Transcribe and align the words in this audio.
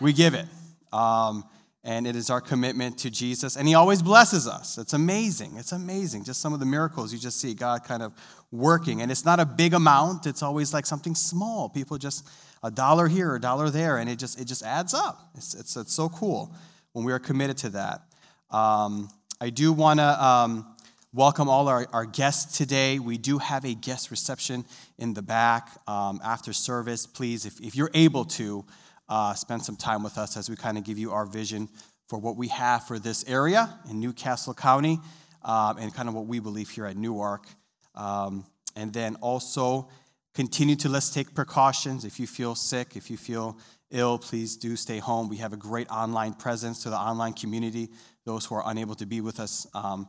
We 0.00 0.12
give 0.12 0.34
it. 0.34 0.46
Um, 0.92 1.44
and 1.82 2.06
it 2.06 2.14
is 2.14 2.28
our 2.28 2.40
commitment 2.40 2.98
to 2.98 3.10
Jesus. 3.10 3.56
And 3.56 3.66
He 3.66 3.74
always 3.74 4.02
blesses 4.02 4.46
us. 4.46 4.76
It's 4.76 4.92
amazing. 4.92 5.56
It's 5.56 5.72
amazing. 5.72 6.24
Just 6.24 6.40
some 6.40 6.52
of 6.52 6.60
the 6.60 6.66
miracles 6.66 7.12
you 7.12 7.18
just 7.18 7.40
see 7.40 7.54
God 7.54 7.84
kind 7.84 8.02
of 8.02 8.12
working. 8.52 9.00
And 9.00 9.10
it's 9.10 9.24
not 9.24 9.40
a 9.40 9.46
big 9.46 9.72
amount, 9.72 10.26
it's 10.26 10.42
always 10.42 10.74
like 10.74 10.86
something 10.86 11.14
small. 11.14 11.68
People 11.68 11.96
just 11.96 12.28
a 12.62 12.70
dollar 12.70 13.08
here, 13.08 13.34
a 13.34 13.40
dollar 13.40 13.70
there, 13.70 13.96
and 13.98 14.10
it 14.10 14.18
just 14.18 14.38
it 14.38 14.44
just 14.44 14.62
adds 14.62 14.92
up. 14.92 15.30
It's, 15.34 15.54
it's, 15.54 15.76
it's 15.76 15.94
so 15.94 16.08
cool 16.10 16.54
when 16.92 17.04
we 17.04 17.12
are 17.12 17.18
committed 17.18 17.56
to 17.58 17.70
that. 17.70 18.02
Um, 18.50 19.08
I 19.40 19.48
do 19.48 19.72
want 19.72 20.00
to 20.00 20.24
um, 20.24 20.76
welcome 21.12 21.48
all 21.48 21.68
our, 21.68 21.86
our 21.92 22.04
guests 22.04 22.58
today. 22.58 22.98
We 22.98 23.16
do 23.16 23.38
have 23.38 23.64
a 23.64 23.74
guest 23.74 24.10
reception 24.10 24.66
in 24.98 25.14
the 25.14 25.22
back 25.22 25.70
um, 25.86 26.20
after 26.22 26.52
service. 26.52 27.06
Please, 27.06 27.46
if, 27.46 27.60
if 27.60 27.74
you're 27.74 27.90
able 27.94 28.24
to, 28.26 28.64
uh, 29.10 29.34
spend 29.34 29.62
some 29.62 29.76
time 29.76 30.02
with 30.02 30.16
us 30.16 30.36
as 30.36 30.48
we 30.48 30.56
kind 30.56 30.78
of 30.78 30.84
give 30.84 30.98
you 30.98 31.10
our 31.10 31.26
vision 31.26 31.68
for 32.08 32.18
what 32.18 32.36
we 32.36 32.48
have 32.48 32.86
for 32.86 32.98
this 32.98 33.24
area 33.28 33.78
in 33.90 33.98
New 33.98 34.12
Castle 34.12 34.54
County 34.54 34.98
um, 35.42 35.78
and 35.78 35.92
kind 35.92 36.08
of 36.08 36.14
what 36.14 36.26
we 36.26 36.38
believe 36.38 36.70
here 36.70 36.86
at 36.86 36.96
Newark. 36.96 37.46
Um, 37.94 38.46
and 38.76 38.92
then 38.92 39.16
also 39.16 39.88
continue 40.34 40.76
to 40.76 40.88
let's 40.88 41.10
take 41.10 41.34
precautions. 41.34 42.04
If 42.04 42.20
you 42.20 42.26
feel 42.26 42.54
sick, 42.54 42.96
if 42.96 43.10
you 43.10 43.16
feel 43.16 43.58
ill, 43.90 44.16
please 44.16 44.56
do 44.56 44.76
stay 44.76 44.98
home. 44.98 45.28
We 45.28 45.38
have 45.38 45.52
a 45.52 45.56
great 45.56 45.90
online 45.90 46.34
presence 46.34 46.84
to 46.84 46.90
the 46.90 46.96
online 46.96 47.32
community. 47.32 47.88
Those 48.24 48.44
who 48.44 48.54
are 48.54 48.62
unable 48.66 48.94
to 48.94 49.06
be 49.06 49.20
with 49.20 49.40
us, 49.40 49.66
um, 49.74 50.08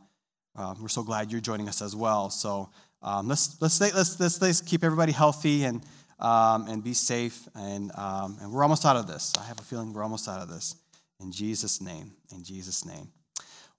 uh, 0.54 0.74
we're 0.80 0.88
so 0.88 1.02
glad 1.02 1.32
you're 1.32 1.40
joining 1.40 1.68
us 1.68 1.82
as 1.82 1.96
well. 1.96 2.30
So 2.30 2.70
um, 3.02 3.26
let's, 3.26 3.60
let's, 3.60 3.80
let's, 3.80 4.20
let's, 4.20 4.40
let's 4.40 4.60
keep 4.60 4.84
everybody 4.84 5.10
healthy 5.10 5.64
and 5.64 5.84
um, 6.22 6.68
and 6.68 6.82
be 6.82 6.94
safe. 6.94 7.46
And, 7.54 7.92
um, 7.96 8.38
and 8.40 8.50
we're 8.52 8.62
almost 8.62 8.86
out 8.86 8.96
of 8.96 9.06
this. 9.06 9.32
I 9.38 9.44
have 9.44 9.58
a 9.58 9.62
feeling 9.62 9.92
we're 9.92 10.02
almost 10.02 10.28
out 10.28 10.40
of 10.40 10.48
this. 10.48 10.76
In 11.20 11.30
Jesus' 11.30 11.80
name. 11.80 12.12
In 12.34 12.42
Jesus' 12.42 12.86
name. 12.86 13.08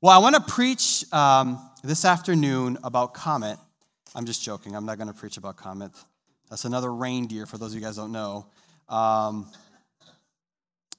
Well, 0.02 0.12
I 0.12 0.20
want 0.20 0.36
to 0.36 0.42
preach 0.42 1.06
um, 1.14 1.60
this 1.84 2.06
afternoon 2.06 2.78
about 2.84 3.14
Comet. 3.14 3.58
I'm 4.14 4.26
just 4.26 4.44
joking. 4.44 4.76
I'm 4.76 4.86
not 4.86 4.98
going 4.98 5.08
to 5.08 5.14
preach 5.14 5.38
about 5.38 5.56
Comet. 5.56 5.92
That's 6.50 6.66
another 6.66 6.94
reindeer, 6.94 7.46
for 7.46 7.58
those 7.58 7.72
of 7.72 7.80
you 7.80 7.86
guys 7.86 7.96
don't 7.96 8.12
know. 8.12 8.46
Um, 8.90 9.50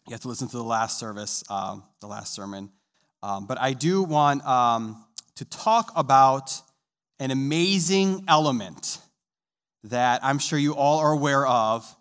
you 0.08 0.12
have 0.12 0.20
to 0.20 0.28
listen 0.28 0.48
to 0.48 0.56
the 0.56 0.64
last 0.64 0.98
service, 0.98 1.44
um, 1.50 1.84
the 2.00 2.06
last 2.06 2.34
sermon. 2.34 2.70
Um, 3.22 3.46
but 3.46 3.60
I 3.60 3.74
do 3.74 4.02
want 4.02 4.42
to 4.42 5.44
talk 5.46 5.92
about 5.94 6.60
an 7.20 7.30
amazing 7.30 8.24
element 8.28 8.98
that 9.84 10.24
I'm 10.24 10.38
sure 10.38 10.58
you 10.58 10.74
all 10.74 10.98
are 10.98 11.12
aware 11.12 11.46
of, 11.46 11.96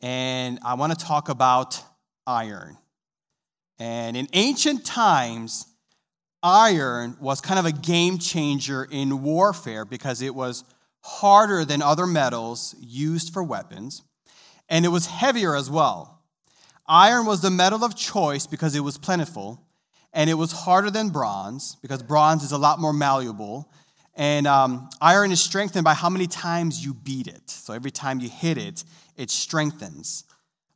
and 0.00 0.58
I 0.64 0.74
want 0.74 0.98
to 0.98 1.04
talk 1.04 1.28
about 1.28 1.82
iron. 2.26 2.78
And 3.78 4.16
in 4.16 4.28
ancient 4.32 4.84
times, 4.84 5.66
iron 6.42 7.16
was 7.20 7.40
kind 7.40 7.58
of 7.58 7.66
a 7.66 7.72
game 7.72 8.18
changer 8.18 8.86
in 8.88 9.22
warfare 9.22 9.84
because 9.84 10.22
it 10.22 10.34
was 10.34 10.64
harder 11.02 11.64
than 11.64 11.82
other 11.82 12.06
metals 12.06 12.74
used 12.80 13.32
for 13.32 13.42
weapons, 13.42 14.02
and 14.68 14.84
it 14.84 14.88
was 14.88 15.06
heavier 15.06 15.56
as 15.56 15.68
well. 15.68 16.22
Iron 16.86 17.26
was 17.26 17.40
the 17.40 17.50
metal 17.50 17.82
of 17.82 17.96
choice 17.96 18.46
because 18.46 18.76
it 18.76 18.80
was 18.80 18.96
plentiful, 18.96 19.60
and 20.12 20.30
it 20.30 20.34
was 20.34 20.52
harder 20.52 20.90
than 20.90 21.08
bronze 21.08 21.76
because 21.82 22.02
bronze 22.02 22.44
is 22.44 22.52
a 22.52 22.58
lot 22.58 22.78
more 22.78 22.92
malleable 22.92 23.70
and 24.16 24.46
um, 24.46 24.88
iron 25.00 25.32
is 25.32 25.40
strengthened 25.40 25.84
by 25.84 25.94
how 25.94 26.08
many 26.08 26.26
times 26.26 26.84
you 26.84 26.94
beat 26.94 27.26
it. 27.26 27.50
So 27.50 27.72
every 27.72 27.90
time 27.90 28.20
you 28.20 28.28
hit 28.28 28.58
it, 28.58 28.84
it 29.16 29.30
strengthens. 29.30 30.24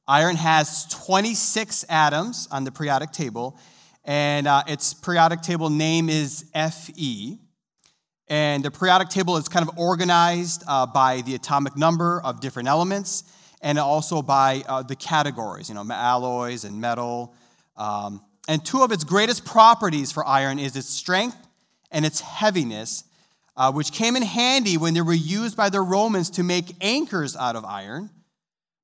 Iron 0.06 0.36
has 0.36 0.86
26 0.86 1.84
atoms 1.88 2.48
on 2.50 2.64
the 2.64 2.72
periodic 2.72 3.12
table, 3.12 3.58
and 4.04 4.46
uh, 4.46 4.62
its 4.66 4.94
periodic 4.94 5.42
table 5.42 5.70
name 5.70 6.08
is 6.08 6.46
Fe. 6.54 7.38
And 8.26 8.64
the 8.64 8.70
periodic 8.70 9.08
table 9.08 9.36
is 9.36 9.48
kind 9.48 9.68
of 9.68 9.78
organized 9.78 10.62
uh, 10.66 10.86
by 10.86 11.22
the 11.22 11.34
atomic 11.34 11.76
number 11.76 12.20
of 12.22 12.40
different 12.40 12.68
elements 12.68 13.24
and 13.62 13.78
also 13.78 14.22
by 14.22 14.62
uh, 14.68 14.82
the 14.82 14.96
categories, 14.96 15.68
you 15.68 15.74
know, 15.74 15.86
alloys 15.90 16.64
and 16.64 16.80
metal. 16.80 17.34
Um, 17.76 18.22
and 18.46 18.64
two 18.64 18.82
of 18.82 18.92
its 18.92 19.04
greatest 19.04 19.44
properties 19.44 20.12
for 20.12 20.26
iron 20.26 20.58
is 20.58 20.76
its 20.76 20.88
strength 20.88 21.36
and 21.90 22.04
its 22.04 22.20
heaviness 22.20 23.04
uh, 23.58 23.72
which 23.72 23.90
came 23.90 24.14
in 24.14 24.22
handy 24.22 24.76
when 24.76 24.94
they 24.94 25.02
were 25.02 25.12
used 25.12 25.56
by 25.56 25.68
the 25.68 25.80
Romans 25.80 26.30
to 26.30 26.44
make 26.44 26.76
anchors 26.80 27.36
out 27.36 27.56
of 27.56 27.64
iron. 27.64 28.08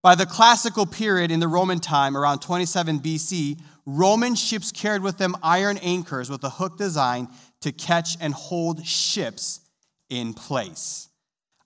By 0.03 0.17
the 0.17 0.27
classical 0.27 0.85
period 0.85 1.31
in 1.31 1.39
the 1.39 1.49
Roman 1.49 1.79
time, 1.79 2.17
around 2.17 2.41
27 2.41 2.99
BC, 2.99 3.61
Roman 3.87 4.35
ships 4.35 4.73
carried 4.73 5.03
with 5.03 5.17
them 5.17 5.37
iron 5.43 5.79
anchors 5.79 6.29
with 6.29 6.43
a 6.43 6.51
hook 6.51 6.77
design 6.77 7.29
to 7.61 7.71
catch 7.71 8.17
and 8.21 8.35
hold 8.35 8.85
ships 8.85 9.61
in 10.11 10.35
place. 10.35 11.09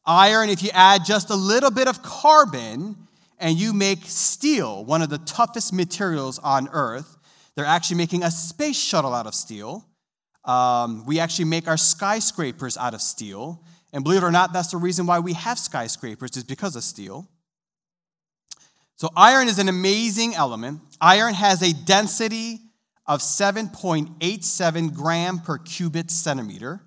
Iron, 0.05 0.51
if 0.51 0.63
you 0.63 0.71
add 0.75 1.05
just 1.05 1.31
a 1.31 1.35
little 1.35 1.71
bit 1.71 1.89
of 1.89 2.03
carbon 2.03 2.97
and 3.39 3.59
you 3.59 3.73
make 3.73 4.01
steel, 4.05 4.85
one 4.85 5.01
of 5.01 5.09
the 5.09 5.19
toughest 5.19 5.73
materials 5.73 6.39
on 6.41 6.69
earth, 6.73 7.17
they're 7.55 7.65
actually 7.65 7.97
making 7.97 8.23
a 8.23 8.31
space 8.31 8.79
shuttle 8.79 9.15
out 9.15 9.27
of 9.27 9.35
steel. 9.35 9.88
Um, 10.49 11.05
we 11.05 11.21
actually 11.21 11.45
make 11.45 11.69
our 11.69 11.77
skyscrapers 11.77 12.79
out 12.79 12.95
of 12.95 13.03
steel. 13.03 13.63
And 13.93 14.03
believe 14.03 14.23
it 14.23 14.27
or 14.27 14.33
not, 14.33 14.53
that's 14.53 14.71
the 14.71 14.79
reason 14.79 15.07
why 15.07 15.19
we 15.19 15.35
have 15.35 15.59
skyscrapers, 15.59 16.37
is 16.37 16.45
because 16.45 16.75
of 16.75 16.83
steel. 16.83 17.29
So, 18.97 19.11
iron 19.15 19.49
is 19.49 19.59
an 19.59 19.69
amazing 19.69 20.35
element. 20.35 20.81
Iron 21.01 21.35
has 21.35 21.63
a 21.63 21.73
density 21.85 22.61
of 23.07 23.21
7.87 23.21 24.95
gram 24.95 25.39
per 25.39 25.59
cubic 25.59 26.11
centimeter. 26.11 26.81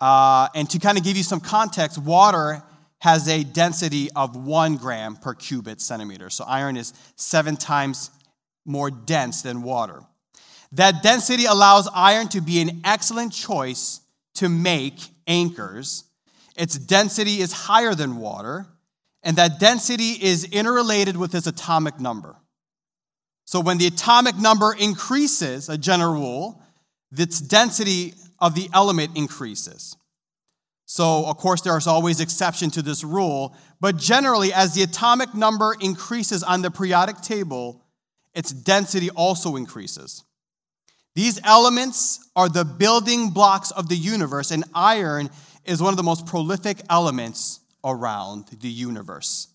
Uh, 0.00 0.48
and 0.54 0.68
to 0.70 0.78
kind 0.78 0.98
of 0.98 1.04
give 1.04 1.16
you 1.16 1.22
some 1.22 1.40
context, 1.40 1.98
water 1.98 2.62
has 2.98 3.28
a 3.28 3.44
density 3.44 4.10
of 4.16 4.36
one 4.36 4.76
gram 4.76 5.16
per 5.16 5.34
cubic 5.34 5.80
centimeter. 5.80 6.30
So, 6.30 6.44
iron 6.44 6.78
is 6.78 6.94
seven 7.16 7.56
times 7.56 8.10
more 8.64 8.90
dense 8.90 9.42
than 9.42 9.62
water. 9.62 10.02
That 10.72 11.02
density 11.02 11.46
allows 11.46 11.88
iron 11.92 12.28
to 12.28 12.40
be 12.40 12.60
an 12.60 12.82
excellent 12.84 13.32
choice 13.32 14.00
to 14.34 14.48
make 14.48 15.00
anchors. 15.26 16.04
Its 16.56 16.78
density 16.78 17.40
is 17.40 17.52
higher 17.52 17.94
than 17.94 18.16
water, 18.16 18.66
and 19.22 19.36
that 19.36 19.58
density 19.58 20.12
is 20.12 20.44
interrelated 20.44 21.16
with 21.16 21.34
its 21.34 21.46
atomic 21.46 21.98
number. 21.98 22.36
So 23.44 23.60
when 23.60 23.78
the 23.78 23.88
atomic 23.88 24.36
number 24.36 24.72
increases, 24.78 25.68
a 25.68 25.76
general 25.76 26.12
rule, 26.14 26.62
its 27.16 27.40
density 27.40 28.14
of 28.38 28.54
the 28.54 28.70
element 28.72 29.16
increases. 29.16 29.96
So, 30.86 31.24
of 31.26 31.36
course, 31.36 31.60
there's 31.60 31.86
always 31.86 32.20
exception 32.20 32.70
to 32.70 32.82
this 32.82 33.04
rule, 33.04 33.56
but 33.80 33.96
generally, 33.96 34.52
as 34.52 34.74
the 34.74 34.82
atomic 34.82 35.34
number 35.34 35.76
increases 35.80 36.42
on 36.42 36.62
the 36.62 36.70
periodic 36.70 37.20
table, 37.20 37.84
its 38.34 38.50
density 38.50 39.10
also 39.10 39.56
increases. 39.56 40.24
These 41.14 41.40
elements 41.44 42.30
are 42.36 42.48
the 42.48 42.64
building 42.64 43.30
blocks 43.30 43.70
of 43.72 43.88
the 43.88 43.96
universe, 43.96 44.50
and 44.50 44.64
iron 44.74 45.28
is 45.64 45.82
one 45.82 45.92
of 45.92 45.96
the 45.96 46.02
most 46.02 46.26
prolific 46.26 46.80
elements 46.88 47.60
around 47.84 48.46
the 48.60 48.68
universe. 48.68 49.48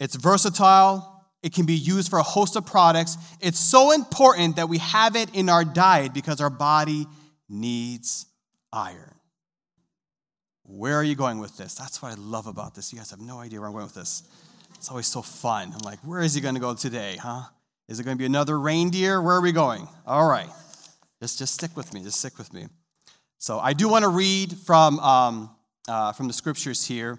It's 0.00 0.16
versatile, 0.16 1.24
It 1.42 1.54
can 1.54 1.66
be 1.66 1.74
used 1.74 2.10
for 2.10 2.18
a 2.18 2.24
host 2.24 2.56
of 2.56 2.66
products. 2.66 3.16
It's 3.40 3.60
so 3.60 3.92
important 3.92 4.56
that 4.56 4.68
we 4.68 4.78
have 4.78 5.14
it 5.14 5.34
in 5.34 5.48
our 5.48 5.64
diet 5.64 6.12
because 6.12 6.40
our 6.40 6.50
body 6.50 7.06
needs 7.48 8.26
iron. 8.72 9.14
Where 10.64 10.96
are 10.96 11.04
you 11.04 11.14
going 11.14 11.38
with 11.38 11.56
this? 11.56 11.74
That's 11.74 12.02
what 12.02 12.12
I 12.12 12.16
love 12.16 12.46
about 12.46 12.74
this. 12.74 12.92
You 12.92 12.98
guys 12.98 13.10
have 13.10 13.20
no 13.20 13.38
idea 13.38 13.60
where 13.60 13.68
I'm 13.68 13.72
going 13.72 13.84
with 13.84 13.94
this. 13.94 14.24
It's 14.74 14.90
always 14.90 15.06
so 15.06 15.22
fun. 15.22 15.72
I'm 15.72 15.80
like, 15.80 16.00
where 16.00 16.20
is 16.20 16.34
he 16.34 16.40
going 16.40 16.54
to 16.54 16.60
go 16.60 16.74
today, 16.74 17.16
huh? 17.16 17.42
Is 17.88 17.98
it 17.98 18.04
going 18.04 18.16
to 18.16 18.18
be 18.18 18.26
another 18.26 18.60
reindeer? 18.60 19.22
Where 19.22 19.36
are 19.36 19.40
we 19.40 19.52
going? 19.52 19.88
All 20.06 20.28
right. 20.28 20.50
Just, 21.22 21.38
just 21.38 21.54
stick 21.54 21.74
with 21.74 21.94
me. 21.94 22.02
Just 22.02 22.18
stick 22.18 22.36
with 22.36 22.52
me. 22.52 22.66
So 23.38 23.58
I 23.58 23.72
do 23.72 23.88
want 23.88 24.02
to 24.02 24.10
read 24.10 24.52
from, 24.66 25.00
um, 25.00 25.50
uh, 25.88 26.12
from 26.12 26.26
the 26.26 26.34
scriptures 26.34 26.84
here. 26.84 27.18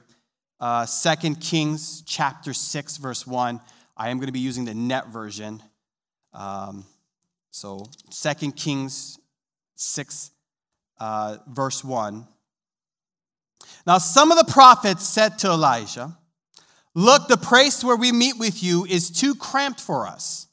Uh, 0.59 0.85
2 0.85 1.35
Kings 1.35 2.03
chapter 2.05 2.53
6, 2.53 2.97
verse 2.97 3.25
1. 3.25 3.59
I 3.97 4.09
am 4.09 4.17
going 4.17 4.27
to 4.27 4.33
be 4.33 4.39
using 4.39 4.65
the 4.65 4.75
NET 4.75 5.07
version. 5.07 5.63
Um, 6.33 6.85
so 7.49 7.87
2 8.11 8.51
Kings 8.51 9.17
6, 9.75 10.31
uh, 10.99 11.37
verse 11.47 11.83
1. 11.83 12.27
Now, 13.87 13.97
some 13.97 14.31
of 14.31 14.37
the 14.37 14.51
prophets 14.51 15.03
said 15.03 15.39
to 15.39 15.47
Elijah, 15.47 16.15
Look, 16.93 17.27
the 17.27 17.37
place 17.37 17.83
where 17.83 17.95
we 17.95 18.11
meet 18.11 18.37
with 18.37 18.61
you 18.61 18.85
is 18.85 19.09
too 19.09 19.33
cramped 19.33 19.79
for 19.79 20.05
us. 20.05 20.47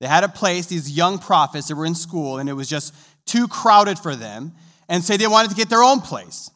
They 0.00 0.06
had 0.06 0.24
a 0.24 0.28
place, 0.28 0.66
these 0.66 0.90
young 0.90 1.18
prophets 1.18 1.68
that 1.68 1.76
were 1.76 1.86
in 1.86 1.94
school, 1.94 2.38
and 2.38 2.48
it 2.48 2.52
was 2.52 2.68
just 2.68 2.94
too 3.24 3.48
crowded 3.48 3.98
for 3.98 4.14
them, 4.14 4.52
and 4.88 5.02
say 5.02 5.16
they 5.16 5.26
wanted 5.26 5.50
to 5.50 5.56
get 5.56 5.68
their 5.68 5.82
own 5.82 6.00
place. 6.00 6.50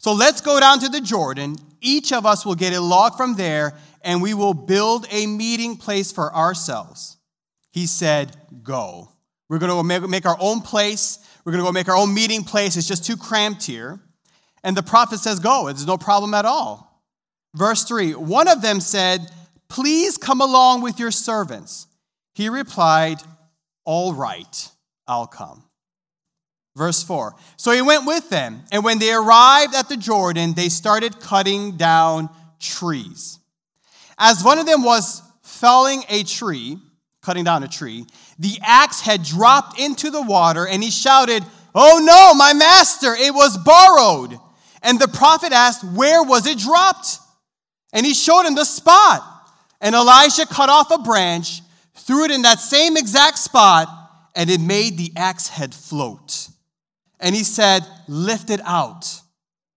So 0.00 0.12
let's 0.12 0.40
go 0.40 0.60
down 0.60 0.78
to 0.80 0.88
the 0.88 1.00
Jordan. 1.00 1.56
Each 1.80 2.12
of 2.12 2.24
us 2.24 2.46
will 2.46 2.54
get 2.54 2.72
a 2.72 2.80
log 2.80 3.16
from 3.16 3.34
there, 3.34 3.74
and 4.02 4.22
we 4.22 4.34
will 4.34 4.54
build 4.54 5.06
a 5.10 5.26
meeting 5.26 5.76
place 5.76 6.12
for 6.12 6.34
ourselves. 6.34 7.16
He 7.70 7.86
said, 7.86 8.36
Go. 8.62 9.10
We're 9.48 9.58
going 9.58 9.88
to 9.88 10.08
make 10.08 10.26
our 10.26 10.36
own 10.38 10.60
place. 10.60 11.18
We're 11.44 11.52
going 11.52 11.64
to 11.64 11.68
go 11.68 11.72
make 11.72 11.88
our 11.88 11.96
own 11.96 12.12
meeting 12.12 12.44
place. 12.44 12.76
It's 12.76 12.86
just 12.86 13.04
too 13.04 13.16
cramped 13.16 13.64
here. 13.64 13.98
And 14.62 14.76
the 14.76 14.82
prophet 14.82 15.18
says, 15.18 15.40
Go. 15.40 15.66
There's 15.66 15.86
no 15.86 15.98
problem 15.98 16.34
at 16.34 16.44
all. 16.44 17.02
Verse 17.54 17.84
3 17.84 18.14
One 18.14 18.46
of 18.46 18.62
them 18.62 18.80
said, 18.80 19.30
Please 19.68 20.16
come 20.16 20.40
along 20.40 20.82
with 20.82 21.00
your 21.00 21.10
servants. 21.10 21.87
He 22.38 22.48
replied, 22.48 23.16
All 23.84 24.14
right, 24.14 24.70
I'll 25.08 25.26
come. 25.26 25.64
Verse 26.76 27.02
4 27.02 27.34
So 27.56 27.72
he 27.72 27.82
went 27.82 28.06
with 28.06 28.30
them, 28.30 28.62
and 28.70 28.84
when 28.84 29.00
they 29.00 29.12
arrived 29.12 29.74
at 29.74 29.88
the 29.88 29.96
Jordan, 29.96 30.54
they 30.54 30.68
started 30.68 31.18
cutting 31.18 31.76
down 31.76 32.30
trees. 32.60 33.40
As 34.16 34.44
one 34.44 34.60
of 34.60 34.66
them 34.66 34.84
was 34.84 35.20
felling 35.42 36.04
a 36.08 36.22
tree, 36.22 36.78
cutting 37.22 37.42
down 37.42 37.64
a 37.64 37.68
tree, 37.68 38.06
the 38.38 38.56
axe 38.62 39.00
had 39.00 39.24
dropped 39.24 39.80
into 39.80 40.08
the 40.08 40.22
water, 40.22 40.64
and 40.64 40.80
he 40.80 40.92
shouted, 40.92 41.42
Oh 41.74 41.98
no, 42.00 42.34
my 42.34 42.52
master, 42.52 43.16
it 43.16 43.34
was 43.34 43.58
borrowed. 43.58 44.38
And 44.84 45.00
the 45.00 45.08
prophet 45.08 45.52
asked, 45.52 45.82
Where 45.82 46.22
was 46.22 46.46
it 46.46 46.58
dropped? 46.58 47.18
And 47.92 48.06
he 48.06 48.14
showed 48.14 48.42
him 48.46 48.54
the 48.54 48.64
spot. 48.64 49.24
And 49.80 49.96
Elisha 49.96 50.46
cut 50.46 50.68
off 50.68 50.92
a 50.92 50.98
branch, 50.98 51.62
threw 52.08 52.24
it 52.24 52.30
in 52.30 52.40
that 52.40 52.58
same 52.58 52.96
exact 52.96 53.36
spot, 53.36 53.86
and 54.34 54.48
it 54.48 54.62
made 54.62 54.96
the 54.96 55.12
axe 55.14 55.48
head 55.48 55.74
float. 55.74 56.48
And 57.20 57.34
he 57.34 57.44
said, 57.44 57.86
Lift 58.08 58.48
it 58.48 58.60
out. 58.64 59.20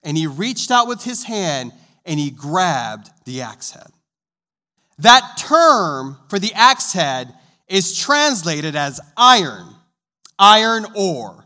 And 0.01 0.15
he 0.15 0.27
reached 0.27 0.71
out 0.71 0.87
with 0.87 1.03
his 1.03 1.25
hand 1.25 1.73
and 2.05 2.17
he 2.19 2.31
grabbed 2.31 3.09
the 3.25 3.41
axe 3.41 3.71
head. 3.71 3.91
That 4.99 5.33
term 5.37 6.17
for 6.29 6.39
the 6.39 6.53
axe 6.53 6.93
head 6.93 7.33
is 7.67 7.97
translated 7.97 8.75
as 8.77 9.01
iron, 9.17 9.67
iron 10.39 10.85
ore, 10.95 11.43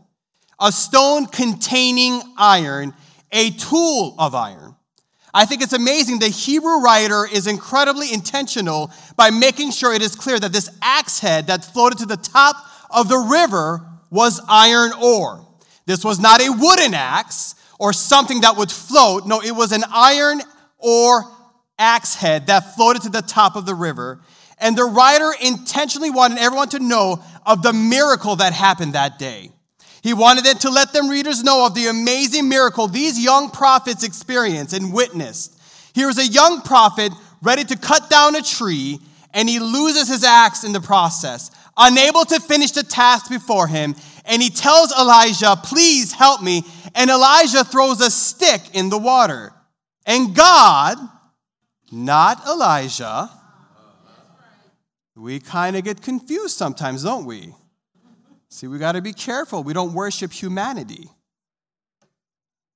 a 0.60 0.70
stone 0.70 1.26
containing 1.26 2.22
iron, 2.38 2.94
a 3.32 3.50
tool 3.50 4.14
of 4.18 4.36
iron. 4.36 4.75
I 5.36 5.44
think 5.44 5.60
it's 5.60 5.74
amazing. 5.74 6.18
The 6.18 6.28
Hebrew 6.28 6.80
writer 6.80 7.28
is 7.30 7.46
incredibly 7.46 8.10
intentional 8.10 8.90
by 9.16 9.28
making 9.28 9.70
sure 9.70 9.92
it 9.92 10.00
is 10.00 10.14
clear 10.14 10.40
that 10.40 10.50
this 10.50 10.70
axe 10.80 11.20
head 11.20 11.48
that 11.48 11.62
floated 11.62 11.98
to 11.98 12.06
the 12.06 12.16
top 12.16 12.56
of 12.88 13.10
the 13.10 13.18
river 13.18 13.86
was 14.08 14.40
iron 14.48 14.92
ore. 14.98 15.46
This 15.84 16.02
was 16.02 16.18
not 16.18 16.40
a 16.40 16.48
wooden 16.48 16.94
axe 16.94 17.54
or 17.78 17.92
something 17.92 18.40
that 18.40 18.56
would 18.56 18.72
float. 18.72 19.26
No, 19.26 19.42
it 19.42 19.50
was 19.50 19.72
an 19.72 19.84
iron 19.92 20.40
ore 20.78 21.24
axe 21.78 22.14
head 22.14 22.46
that 22.46 22.74
floated 22.74 23.02
to 23.02 23.10
the 23.10 23.20
top 23.20 23.56
of 23.56 23.66
the 23.66 23.74
river. 23.74 24.22
And 24.56 24.74
the 24.74 24.86
writer 24.86 25.34
intentionally 25.42 26.08
wanted 26.08 26.38
everyone 26.38 26.70
to 26.70 26.78
know 26.78 27.22
of 27.44 27.62
the 27.62 27.74
miracle 27.74 28.36
that 28.36 28.54
happened 28.54 28.94
that 28.94 29.18
day. 29.18 29.50
He 30.06 30.14
wanted 30.14 30.46
it 30.46 30.60
to 30.60 30.70
let 30.70 30.92
them 30.92 31.08
readers 31.08 31.42
know 31.42 31.66
of 31.66 31.74
the 31.74 31.88
amazing 31.88 32.48
miracle 32.48 32.86
these 32.86 33.18
young 33.18 33.50
prophets 33.50 34.04
experienced 34.04 34.72
and 34.72 34.92
witnessed. 34.92 35.60
Here 35.96 36.08
is 36.08 36.16
a 36.16 36.24
young 36.28 36.60
prophet 36.60 37.10
ready 37.42 37.64
to 37.64 37.76
cut 37.76 38.08
down 38.08 38.36
a 38.36 38.40
tree, 38.40 39.00
and 39.34 39.48
he 39.48 39.58
loses 39.58 40.06
his 40.06 40.22
axe 40.22 40.62
in 40.62 40.70
the 40.70 40.80
process, 40.80 41.50
unable 41.76 42.24
to 42.24 42.38
finish 42.38 42.70
the 42.70 42.84
task 42.84 43.28
before 43.28 43.66
him. 43.66 43.96
And 44.26 44.40
he 44.40 44.48
tells 44.48 44.96
Elijah, 44.96 45.56
Please 45.64 46.12
help 46.12 46.40
me. 46.40 46.62
And 46.94 47.10
Elijah 47.10 47.64
throws 47.64 48.00
a 48.00 48.08
stick 48.08 48.60
in 48.74 48.90
the 48.90 48.98
water. 48.98 49.52
And 50.06 50.36
God, 50.36 50.98
not 51.90 52.46
Elijah, 52.46 53.28
we 55.16 55.40
kind 55.40 55.74
of 55.74 55.82
get 55.82 56.00
confused 56.00 56.56
sometimes, 56.56 57.02
don't 57.02 57.26
we? 57.26 57.52
See, 58.50 58.66
we 58.66 58.78
got 58.78 58.92
to 58.92 59.02
be 59.02 59.12
careful. 59.12 59.62
We 59.62 59.72
don't 59.72 59.92
worship 59.92 60.32
humanity. 60.32 61.10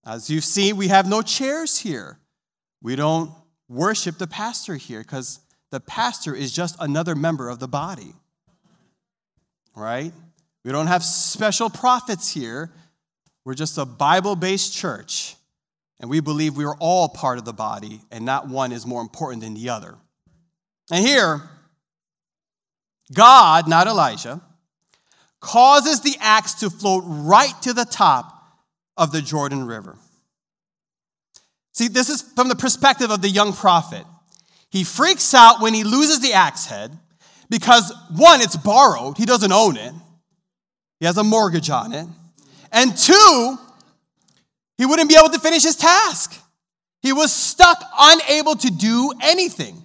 As 0.04 0.30
you 0.30 0.40
see, 0.40 0.72
we 0.72 0.88
have 0.88 1.08
no 1.08 1.22
chairs 1.22 1.78
here. 1.78 2.18
We 2.82 2.96
don't 2.96 3.30
worship 3.68 4.18
the 4.18 4.26
pastor 4.26 4.76
here 4.76 5.00
because 5.00 5.40
the 5.70 5.80
pastor 5.80 6.34
is 6.34 6.52
just 6.52 6.76
another 6.80 7.14
member 7.14 7.48
of 7.48 7.58
the 7.58 7.68
body. 7.68 8.14
Right? 9.76 10.12
We 10.64 10.72
don't 10.72 10.88
have 10.88 11.04
special 11.04 11.70
prophets 11.70 12.32
here. 12.32 12.72
We're 13.44 13.54
just 13.54 13.78
a 13.78 13.84
Bible 13.84 14.36
based 14.36 14.74
church. 14.74 15.36
And 16.00 16.08
we 16.08 16.20
believe 16.20 16.56
we 16.56 16.64
are 16.64 16.76
all 16.80 17.08
part 17.10 17.38
of 17.38 17.44
the 17.44 17.52
body, 17.52 18.00
and 18.10 18.24
not 18.24 18.48
one 18.48 18.72
is 18.72 18.86
more 18.86 19.02
important 19.02 19.42
than 19.42 19.52
the 19.52 19.68
other. 19.68 19.96
And 20.90 21.06
here, 21.06 21.42
God, 23.12 23.68
not 23.68 23.86
Elijah, 23.86 24.40
causes 25.40 26.00
the 26.00 26.16
axe 26.20 26.54
to 26.54 26.70
float 26.70 27.04
right 27.06 27.54
to 27.62 27.72
the 27.72 27.84
top 27.84 28.36
of 28.96 29.12
the 29.12 29.22
Jordan 29.22 29.66
River. 29.66 29.96
See, 31.72 31.88
this 31.88 32.10
is 32.10 32.22
from 32.22 32.48
the 32.48 32.56
perspective 32.56 33.10
of 33.10 33.22
the 33.22 33.28
young 33.28 33.52
prophet. 33.52 34.04
He 34.70 34.84
freaks 34.84 35.34
out 35.34 35.60
when 35.60 35.74
he 35.74 35.82
loses 35.82 36.20
the 36.20 36.34
axe 36.34 36.66
head 36.66 36.96
because, 37.48 37.92
one, 38.14 38.40
it's 38.40 38.56
borrowed, 38.56 39.16
he 39.16 39.24
doesn't 39.24 39.52
own 39.52 39.76
it, 39.76 39.94
he 41.00 41.06
has 41.06 41.16
a 41.16 41.24
mortgage 41.24 41.70
on 41.70 41.92
it. 41.92 42.06
And 42.70 42.96
two, 42.96 43.58
he 44.78 44.86
wouldn't 44.86 45.08
be 45.08 45.16
able 45.16 45.30
to 45.30 45.40
finish 45.40 45.64
his 45.64 45.76
task. 45.76 46.40
He 47.02 47.12
was 47.12 47.32
stuck, 47.32 47.82
unable 47.98 48.54
to 48.56 48.70
do 48.70 49.12
anything. 49.22 49.82